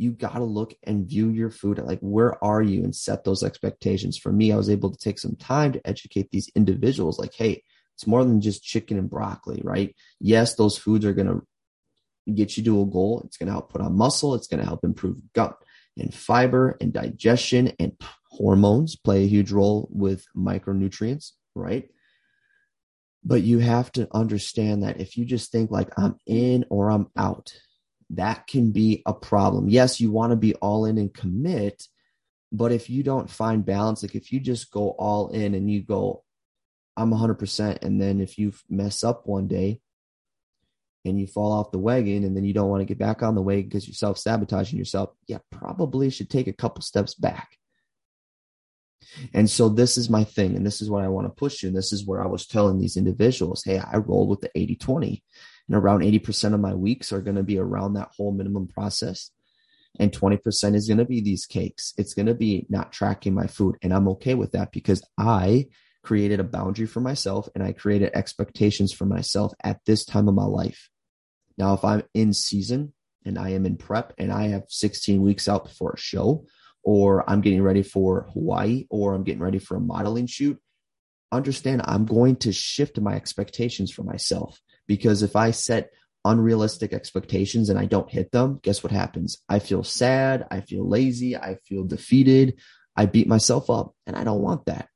you 0.00 0.12
got 0.12 0.34
to 0.34 0.44
look 0.44 0.74
and 0.84 1.06
view 1.06 1.28
your 1.28 1.50
food 1.50 1.78
like 1.78 2.00
where 2.00 2.42
are 2.42 2.62
you 2.62 2.82
and 2.82 2.96
set 2.96 3.22
those 3.22 3.42
expectations 3.42 4.16
for 4.16 4.32
me 4.32 4.50
i 4.50 4.56
was 4.56 4.70
able 4.70 4.90
to 4.90 4.98
take 4.98 5.18
some 5.18 5.36
time 5.36 5.72
to 5.72 5.86
educate 5.86 6.30
these 6.30 6.50
individuals 6.56 7.18
like 7.18 7.34
hey 7.34 7.62
it's 7.94 8.06
more 8.06 8.24
than 8.24 8.40
just 8.40 8.64
chicken 8.64 8.96
and 8.96 9.10
broccoli 9.10 9.60
right 9.62 9.94
yes 10.18 10.54
those 10.54 10.78
foods 10.78 11.04
are 11.04 11.12
going 11.12 11.26
to 11.26 11.42
get 12.34 12.56
you 12.56 12.64
to 12.64 12.82
a 12.82 12.86
goal. 12.86 13.22
It's 13.24 13.36
going 13.36 13.48
to 13.48 13.52
help 13.52 13.70
put 13.70 13.80
on 13.80 13.96
muscle. 13.96 14.34
It's 14.34 14.46
going 14.46 14.60
to 14.60 14.66
help 14.66 14.84
improve 14.84 15.18
gut 15.34 15.56
and 15.98 16.14
fiber 16.14 16.76
and 16.80 16.92
digestion 16.92 17.72
and 17.78 17.92
hormones 18.30 18.96
play 18.96 19.24
a 19.24 19.28
huge 19.28 19.50
role 19.50 19.88
with 19.90 20.24
micronutrients 20.36 21.32
right? 21.54 21.90
But 23.24 23.42
you 23.42 23.58
have 23.58 23.92
to 23.92 24.08
understand 24.12 24.82
that 24.82 25.00
if 25.00 25.16
you 25.16 25.24
just 25.24 25.52
think 25.52 25.70
like 25.70 25.90
i'm 25.98 26.16
in 26.26 26.64
or 26.70 26.90
i'm 26.90 27.08
out 27.16 27.52
that 28.12 28.48
can 28.48 28.72
be 28.72 29.04
a 29.06 29.14
problem. 29.14 29.68
Yes, 29.68 30.00
you 30.00 30.10
want 30.10 30.30
to 30.30 30.36
be 30.36 30.54
all 30.56 30.84
in 30.84 30.98
and 30.98 31.14
commit, 31.14 31.86
but 32.50 32.72
if 32.72 32.90
you 32.90 33.04
don't 33.04 33.30
find 33.30 33.64
balance, 33.64 34.02
like 34.02 34.16
if 34.16 34.32
you 34.32 34.40
just 34.40 34.72
go 34.72 34.90
all 34.98 35.28
in 35.28 35.54
and 35.54 35.70
you 35.70 35.82
go, 35.82 36.24
I'm 36.96 37.12
100%, 37.12 37.82
and 37.82 38.00
then 38.02 38.20
if 38.20 38.36
you 38.36 38.52
mess 38.68 39.04
up 39.04 39.28
one 39.28 39.46
day 39.46 39.80
and 41.04 41.18
you 41.18 41.26
fall 41.26 41.52
off 41.52 41.72
the 41.72 41.78
wagon 41.78 42.24
and 42.24 42.36
then 42.36 42.44
you 42.44 42.52
don't 42.52 42.68
want 42.68 42.80
to 42.80 42.86
get 42.86 42.98
back 42.98 43.22
on 43.22 43.34
the 43.34 43.42
wagon 43.42 43.68
because 43.68 43.86
you're 43.86 43.94
self 43.94 44.18
sabotaging 44.18 44.78
yourself, 44.78 45.10
yeah, 45.26 45.38
probably 45.50 46.10
should 46.10 46.30
take 46.30 46.48
a 46.48 46.52
couple 46.52 46.82
steps 46.82 47.14
back. 47.14 47.56
And 49.34 49.48
so 49.48 49.68
this 49.68 49.96
is 49.96 50.10
my 50.10 50.24
thing, 50.24 50.56
and 50.56 50.64
this 50.64 50.82
is 50.82 50.90
what 50.90 51.02
I 51.02 51.08
want 51.08 51.26
to 51.26 51.30
push 51.30 51.62
you. 51.62 51.68
And 51.68 51.76
this 51.76 51.92
is 51.92 52.06
where 52.06 52.22
I 52.22 52.26
was 52.26 52.46
telling 52.46 52.78
these 52.78 52.96
individuals, 52.96 53.64
hey, 53.64 53.78
I 53.78 53.96
roll 53.96 54.28
with 54.28 54.40
the 54.40 54.50
80 54.54 54.76
20 54.76 55.22
and 55.70 55.76
around 55.76 56.00
80% 56.00 56.52
of 56.52 56.60
my 56.60 56.74
weeks 56.74 57.12
are 57.12 57.22
going 57.22 57.36
to 57.36 57.44
be 57.44 57.58
around 57.58 57.94
that 57.94 58.10
whole 58.16 58.32
minimum 58.32 58.66
process 58.66 59.30
and 59.98 60.12
20% 60.12 60.74
is 60.74 60.86
going 60.86 60.98
to 60.98 61.04
be 61.04 61.20
these 61.20 61.46
cakes 61.46 61.94
it's 61.96 62.14
going 62.14 62.26
to 62.26 62.34
be 62.34 62.66
not 62.68 62.92
tracking 62.92 63.34
my 63.34 63.46
food 63.46 63.76
and 63.82 63.92
i'm 63.92 64.08
okay 64.08 64.34
with 64.34 64.52
that 64.52 64.70
because 64.72 65.02
i 65.18 65.66
created 66.02 66.40
a 66.40 66.44
boundary 66.44 66.86
for 66.86 67.00
myself 67.00 67.48
and 67.54 67.64
i 67.64 67.72
created 67.72 68.10
expectations 68.14 68.92
for 68.92 69.04
myself 69.04 69.52
at 69.62 69.80
this 69.86 70.04
time 70.04 70.28
of 70.28 70.34
my 70.34 70.44
life 70.44 70.88
now 71.58 71.74
if 71.74 71.84
i'm 71.84 72.02
in 72.14 72.32
season 72.32 72.92
and 73.24 73.38
i 73.38 73.50
am 73.50 73.66
in 73.66 73.76
prep 73.76 74.12
and 74.18 74.32
i 74.32 74.48
have 74.48 74.64
16 74.68 75.22
weeks 75.22 75.48
out 75.48 75.64
before 75.64 75.92
a 75.92 75.98
show 75.98 76.44
or 76.82 77.28
i'm 77.28 77.40
getting 77.40 77.62
ready 77.62 77.82
for 77.82 78.28
hawaii 78.32 78.86
or 78.90 79.14
i'm 79.14 79.24
getting 79.24 79.42
ready 79.42 79.58
for 79.58 79.76
a 79.76 79.80
modeling 79.80 80.26
shoot 80.26 80.58
understand 81.32 81.82
i'm 81.84 82.06
going 82.06 82.36
to 82.36 82.52
shift 82.52 82.98
my 82.98 83.14
expectations 83.14 83.92
for 83.92 84.02
myself 84.02 84.60
because 84.90 85.22
if 85.22 85.36
I 85.36 85.52
set 85.52 85.90
unrealistic 86.24 86.92
expectations 86.92 87.70
and 87.70 87.78
I 87.78 87.84
don't 87.84 88.10
hit 88.10 88.32
them, 88.32 88.58
guess 88.60 88.82
what 88.82 88.90
happens? 88.90 89.38
I 89.48 89.60
feel 89.60 89.84
sad. 89.84 90.48
I 90.50 90.62
feel 90.62 90.84
lazy. 90.84 91.36
I 91.36 91.58
feel 91.64 91.84
defeated. 91.84 92.58
I 92.96 93.06
beat 93.06 93.28
myself 93.28 93.70
up 93.70 93.94
and 94.04 94.16
I 94.16 94.24
don't 94.24 94.42
want 94.42 94.66
that. 94.66 94.88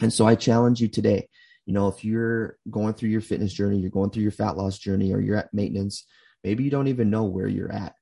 And 0.00 0.12
so 0.12 0.26
I 0.26 0.34
challenge 0.34 0.80
you 0.80 0.88
today. 0.88 1.28
You 1.64 1.72
know, 1.72 1.88
if 1.88 2.04
you're 2.04 2.58
going 2.70 2.94
through 2.94 3.08
your 3.08 3.20
fitness 3.20 3.52
journey, 3.52 3.78
you're 3.78 3.90
going 3.90 4.10
through 4.10 4.22
your 4.22 4.32
fat 4.32 4.56
loss 4.56 4.78
journey, 4.78 5.12
or 5.12 5.20
you're 5.20 5.36
at 5.36 5.52
maintenance, 5.52 6.04
maybe 6.44 6.64
you 6.64 6.70
don't 6.70 6.88
even 6.88 7.10
know 7.10 7.24
where 7.24 7.48
you're 7.48 7.72
at. 7.72 7.94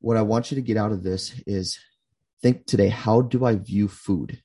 What 0.00 0.16
I 0.16 0.22
want 0.22 0.50
you 0.50 0.56
to 0.56 0.62
get 0.62 0.76
out 0.76 0.90
of 0.90 1.02
this 1.02 1.40
is 1.46 1.78
think 2.42 2.66
today 2.66 2.88
how 2.88 3.20
do 3.20 3.44
I 3.44 3.54
view 3.54 3.86
food? 3.86 4.42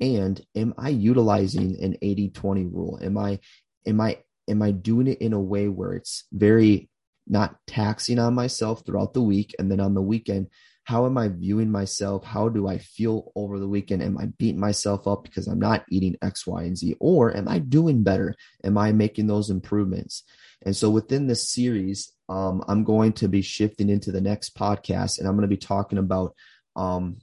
And 0.00 0.38
am 0.54 0.74
I 0.76 0.90
utilizing 0.90 1.82
an 1.82 1.96
80 2.02 2.30
20 2.30 2.66
rule? 2.66 2.98
Am 3.02 3.16
I 3.16 3.40
am 3.86 4.00
I 4.00 4.18
am 4.48 4.60
I 4.60 4.72
doing 4.72 5.06
it 5.06 5.22
in 5.22 5.32
a 5.32 5.40
way 5.40 5.68
where 5.68 5.94
it's 5.94 6.24
very 6.32 6.90
not 7.26 7.56
taxing 7.66 8.18
on 8.18 8.34
myself 8.34 8.84
throughout 8.84 9.14
the 9.14 9.22
week 9.22 9.54
and 9.58 9.70
then 9.70 9.80
on 9.80 9.94
the 9.94 10.02
weekend 10.02 10.48
how 10.86 11.04
am 11.04 11.18
i 11.18 11.28
viewing 11.28 11.70
myself? 11.70 12.24
How 12.24 12.48
do 12.48 12.68
i 12.68 12.78
feel 12.78 13.32
over 13.34 13.58
the 13.58 13.68
weekend? 13.68 14.02
Am 14.02 14.16
i 14.18 14.26
beating 14.38 14.60
myself 14.60 15.06
up 15.06 15.24
because 15.24 15.46
i'm 15.48 15.58
not 15.58 15.84
eating 15.90 16.16
x 16.22 16.46
y 16.46 16.62
and 16.62 16.78
z? 16.78 16.96
Or 17.00 17.36
am 17.36 17.48
i 17.48 17.58
doing 17.58 18.02
better? 18.02 18.34
Am 18.64 18.78
i 18.78 18.92
making 18.92 19.26
those 19.26 19.50
improvements? 19.50 20.22
And 20.64 20.74
so 20.74 20.88
within 20.88 21.26
this 21.26 21.50
series 21.50 22.12
um, 22.28 22.64
i'm 22.68 22.84
going 22.84 23.12
to 23.14 23.28
be 23.28 23.42
shifting 23.42 23.90
into 23.90 24.10
the 24.10 24.20
next 24.20 24.56
podcast 24.56 25.18
and 25.18 25.28
i'm 25.28 25.34
going 25.34 25.48
to 25.48 25.56
be 25.56 25.56
talking 25.56 25.98
about 25.98 26.34
um, 26.76 27.18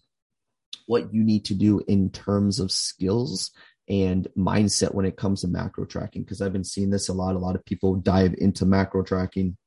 what 0.85 1.13
you 1.13 1.23
need 1.23 1.45
to 1.45 1.55
do 1.55 1.81
in 1.87 2.09
terms 2.09 2.59
of 2.59 2.71
skills 2.71 3.51
and 3.89 4.27
mindset 4.37 4.93
when 4.93 5.05
it 5.05 5.17
comes 5.17 5.41
to 5.41 5.47
macro 5.47 5.85
tracking 5.85 6.23
because 6.23 6.41
I've 6.41 6.53
been 6.53 6.63
seeing 6.63 6.89
this 6.89 7.09
a 7.09 7.13
lot. 7.13 7.35
A 7.35 7.39
lot 7.39 7.55
of 7.55 7.65
people 7.65 7.95
dive 7.95 8.33
into 8.37 8.65
macro 8.65 9.03
tracking 9.03 9.57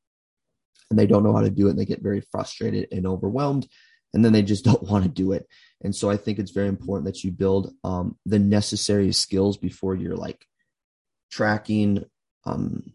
and 0.91 0.99
they 0.99 1.07
don't 1.07 1.23
know 1.23 1.35
how 1.35 1.43
to 1.43 1.51
do 1.51 1.67
it 1.67 1.71
and 1.71 1.79
they 1.79 1.85
get 1.85 2.03
very 2.03 2.23
frustrated 2.33 2.89
and 2.93 3.07
overwhelmed 3.07 3.69
and 4.15 4.25
then 4.25 4.33
they 4.33 4.43
just 4.43 4.65
don't 4.71 4.83
want 4.83 5.05
to 5.05 5.11
do 5.11 5.33
it. 5.33 5.47
And 5.83 5.95
so 5.95 6.11
I 6.11 6.17
think 6.17 6.39
it's 6.39 6.53
very 6.53 6.69
important 6.69 7.07
that 7.07 7.23
you 7.23 7.31
build 7.33 7.73
um, 7.85 8.17
the 8.25 8.39
necessary 8.39 9.13
skills 9.13 9.57
before 9.57 9.95
you're 9.95 10.17
like 10.17 10.45
tracking 11.31 12.05
um, 12.45 12.93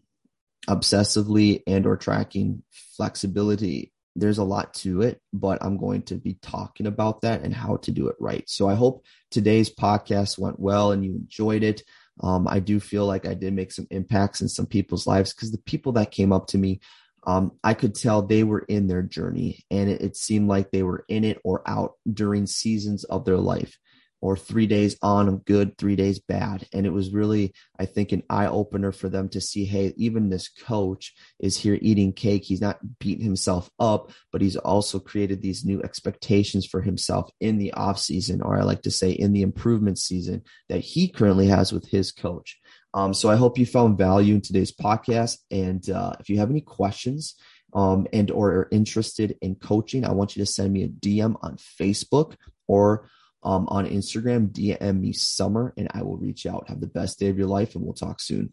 obsessively 0.68 1.62
and 1.66 1.86
or 1.86 1.96
tracking 1.96 2.62
flexibility 2.96 3.92
there's 4.14 4.38
a 4.38 4.44
lot 4.44 4.74
to 4.74 5.02
it, 5.02 5.20
but 5.32 5.62
I'm 5.62 5.78
going 5.78 6.02
to 6.02 6.16
be 6.16 6.34
talking 6.42 6.86
about 6.86 7.22
that 7.22 7.42
and 7.42 7.54
how 7.54 7.76
to 7.78 7.90
do 7.90 8.08
it 8.08 8.16
right. 8.20 8.48
So 8.48 8.68
I 8.68 8.74
hope 8.74 9.04
today's 9.30 9.74
podcast 9.74 10.38
went 10.38 10.60
well 10.60 10.92
and 10.92 11.04
you 11.04 11.12
enjoyed 11.12 11.62
it. 11.62 11.82
Um, 12.20 12.46
I 12.46 12.60
do 12.60 12.78
feel 12.78 13.06
like 13.06 13.26
I 13.26 13.34
did 13.34 13.54
make 13.54 13.72
some 13.72 13.86
impacts 13.90 14.42
in 14.42 14.48
some 14.48 14.66
people's 14.66 15.06
lives 15.06 15.32
because 15.32 15.50
the 15.50 15.58
people 15.58 15.92
that 15.92 16.10
came 16.10 16.32
up 16.32 16.48
to 16.48 16.58
me, 16.58 16.80
um, 17.24 17.52
I 17.62 17.74
could 17.74 17.94
tell 17.94 18.22
they 18.22 18.44
were 18.44 18.64
in 18.68 18.88
their 18.88 19.02
journey 19.02 19.64
and 19.70 19.88
it, 19.88 20.00
it 20.00 20.16
seemed 20.16 20.48
like 20.48 20.70
they 20.70 20.82
were 20.82 21.04
in 21.08 21.24
it 21.24 21.40
or 21.44 21.62
out 21.66 21.92
during 22.12 22.46
seasons 22.46 23.04
of 23.04 23.24
their 23.24 23.36
life 23.36 23.76
or 24.22 24.36
three 24.36 24.68
days 24.68 24.96
on 25.02 25.28
of 25.28 25.44
good, 25.44 25.76
three 25.76 25.96
days 25.96 26.20
bad. 26.20 26.66
And 26.72 26.86
it 26.86 26.92
was 26.92 27.12
really, 27.12 27.52
I 27.78 27.86
think, 27.86 28.12
an 28.12 28.22
eye 28.30 28.46
opener 28.46 28.92
for 28.92 29.08
them 29.08 29.28
to 29.30 29.40
see, 29.40 29.64
hey, 29.64 29.92
even 29.96 30.30
this 30.30 30.48
coach 30.48 31.12
is 31.40 31.56
here 31.56 31.76
eating 31.82 32.12
cake. 32.12 32.44
He's 32.44 32.60
not 32.60 32.78
beating 33.00 33.24
himself 33.24 33.68
up, 33.80 34.12
but 34.30 34.40
he's 34.40 34.56
also 34.56 35.00
created 35.00 35.42
these 35.42 35.64
new 35.64 35.82
expectations 35.82 36.64
for 36.64 36.80
himself 36.80 37.30
in 37.40 37.58
the 37.58 37.72
off 37.72 37.98
season, 37.98 38.40
or 38.40 38.56
I 38.56 38.62
like 38.62 38.82
to 38.82 38.92
say 38.92 39.10
in 39.10 39.32
the 39.32 39.42
improvement 39.42 39.98
season 39.98 40.42
that 40.68 40.80
he 40.80 41.08
currently 41.08 41.48
has 41.48 41.72
with 41.72 41.88
his 41.90 42.12
coach. 42.12 42.60
Um, 42.94 43.14
so 43.14 43.30
I 43.30 43.36
hope 43.36 43.58
you 43.58 43.66
found 43.66 43.98
value 43.98 44.34
in 44.34 44.40
today's 44.40 44.72
podcast. 44.72 45.38
And 45.50 45.88
uh, 45.88 46.14
if 46.20 46.28
you 46.28 46.38
have 46.38 46.50
any 46.50 46.60
questions, 46.60 47.36
um, 47.74 48.06
and 48.12 48.30
or 48.30 48.50
are 48.50 48.68
interested 48.70 49.36
in 49.40 49.54
coaching, 49.54 50.04
I 50.04 50.12
want 50.12 50.36
you 50.36 50.44
to 50.44 50.50
send 50.50 50.72
me 50.72 50.84
a 50.84 50.88
DM 50.88 51.36
on 51.42 51.56
Facebook 51.56 52.36
or 52.68 53.08
um, 53.42 53.66
on 53.68 53.86
Instagram, 53.86 54.50
DM 54.50 55.00
me 55.00 55.12
summer, 55.12 55.72
and 55.76 55.88
I 55.92 56.02
will 56.02 56.16
reach 56.16 56.46
out. 56.46 56.68
Have 56.68 56.80
the 56.80 56.86
best 56.86 57.18
day 57.18 57.28
of 57.28 57.38
your 57.38 57.48
life, 57.48 57.74
and 57.74 57.82
we'll 57.82 57.94
talk 57.94 58.20
soon. 58.20 58.52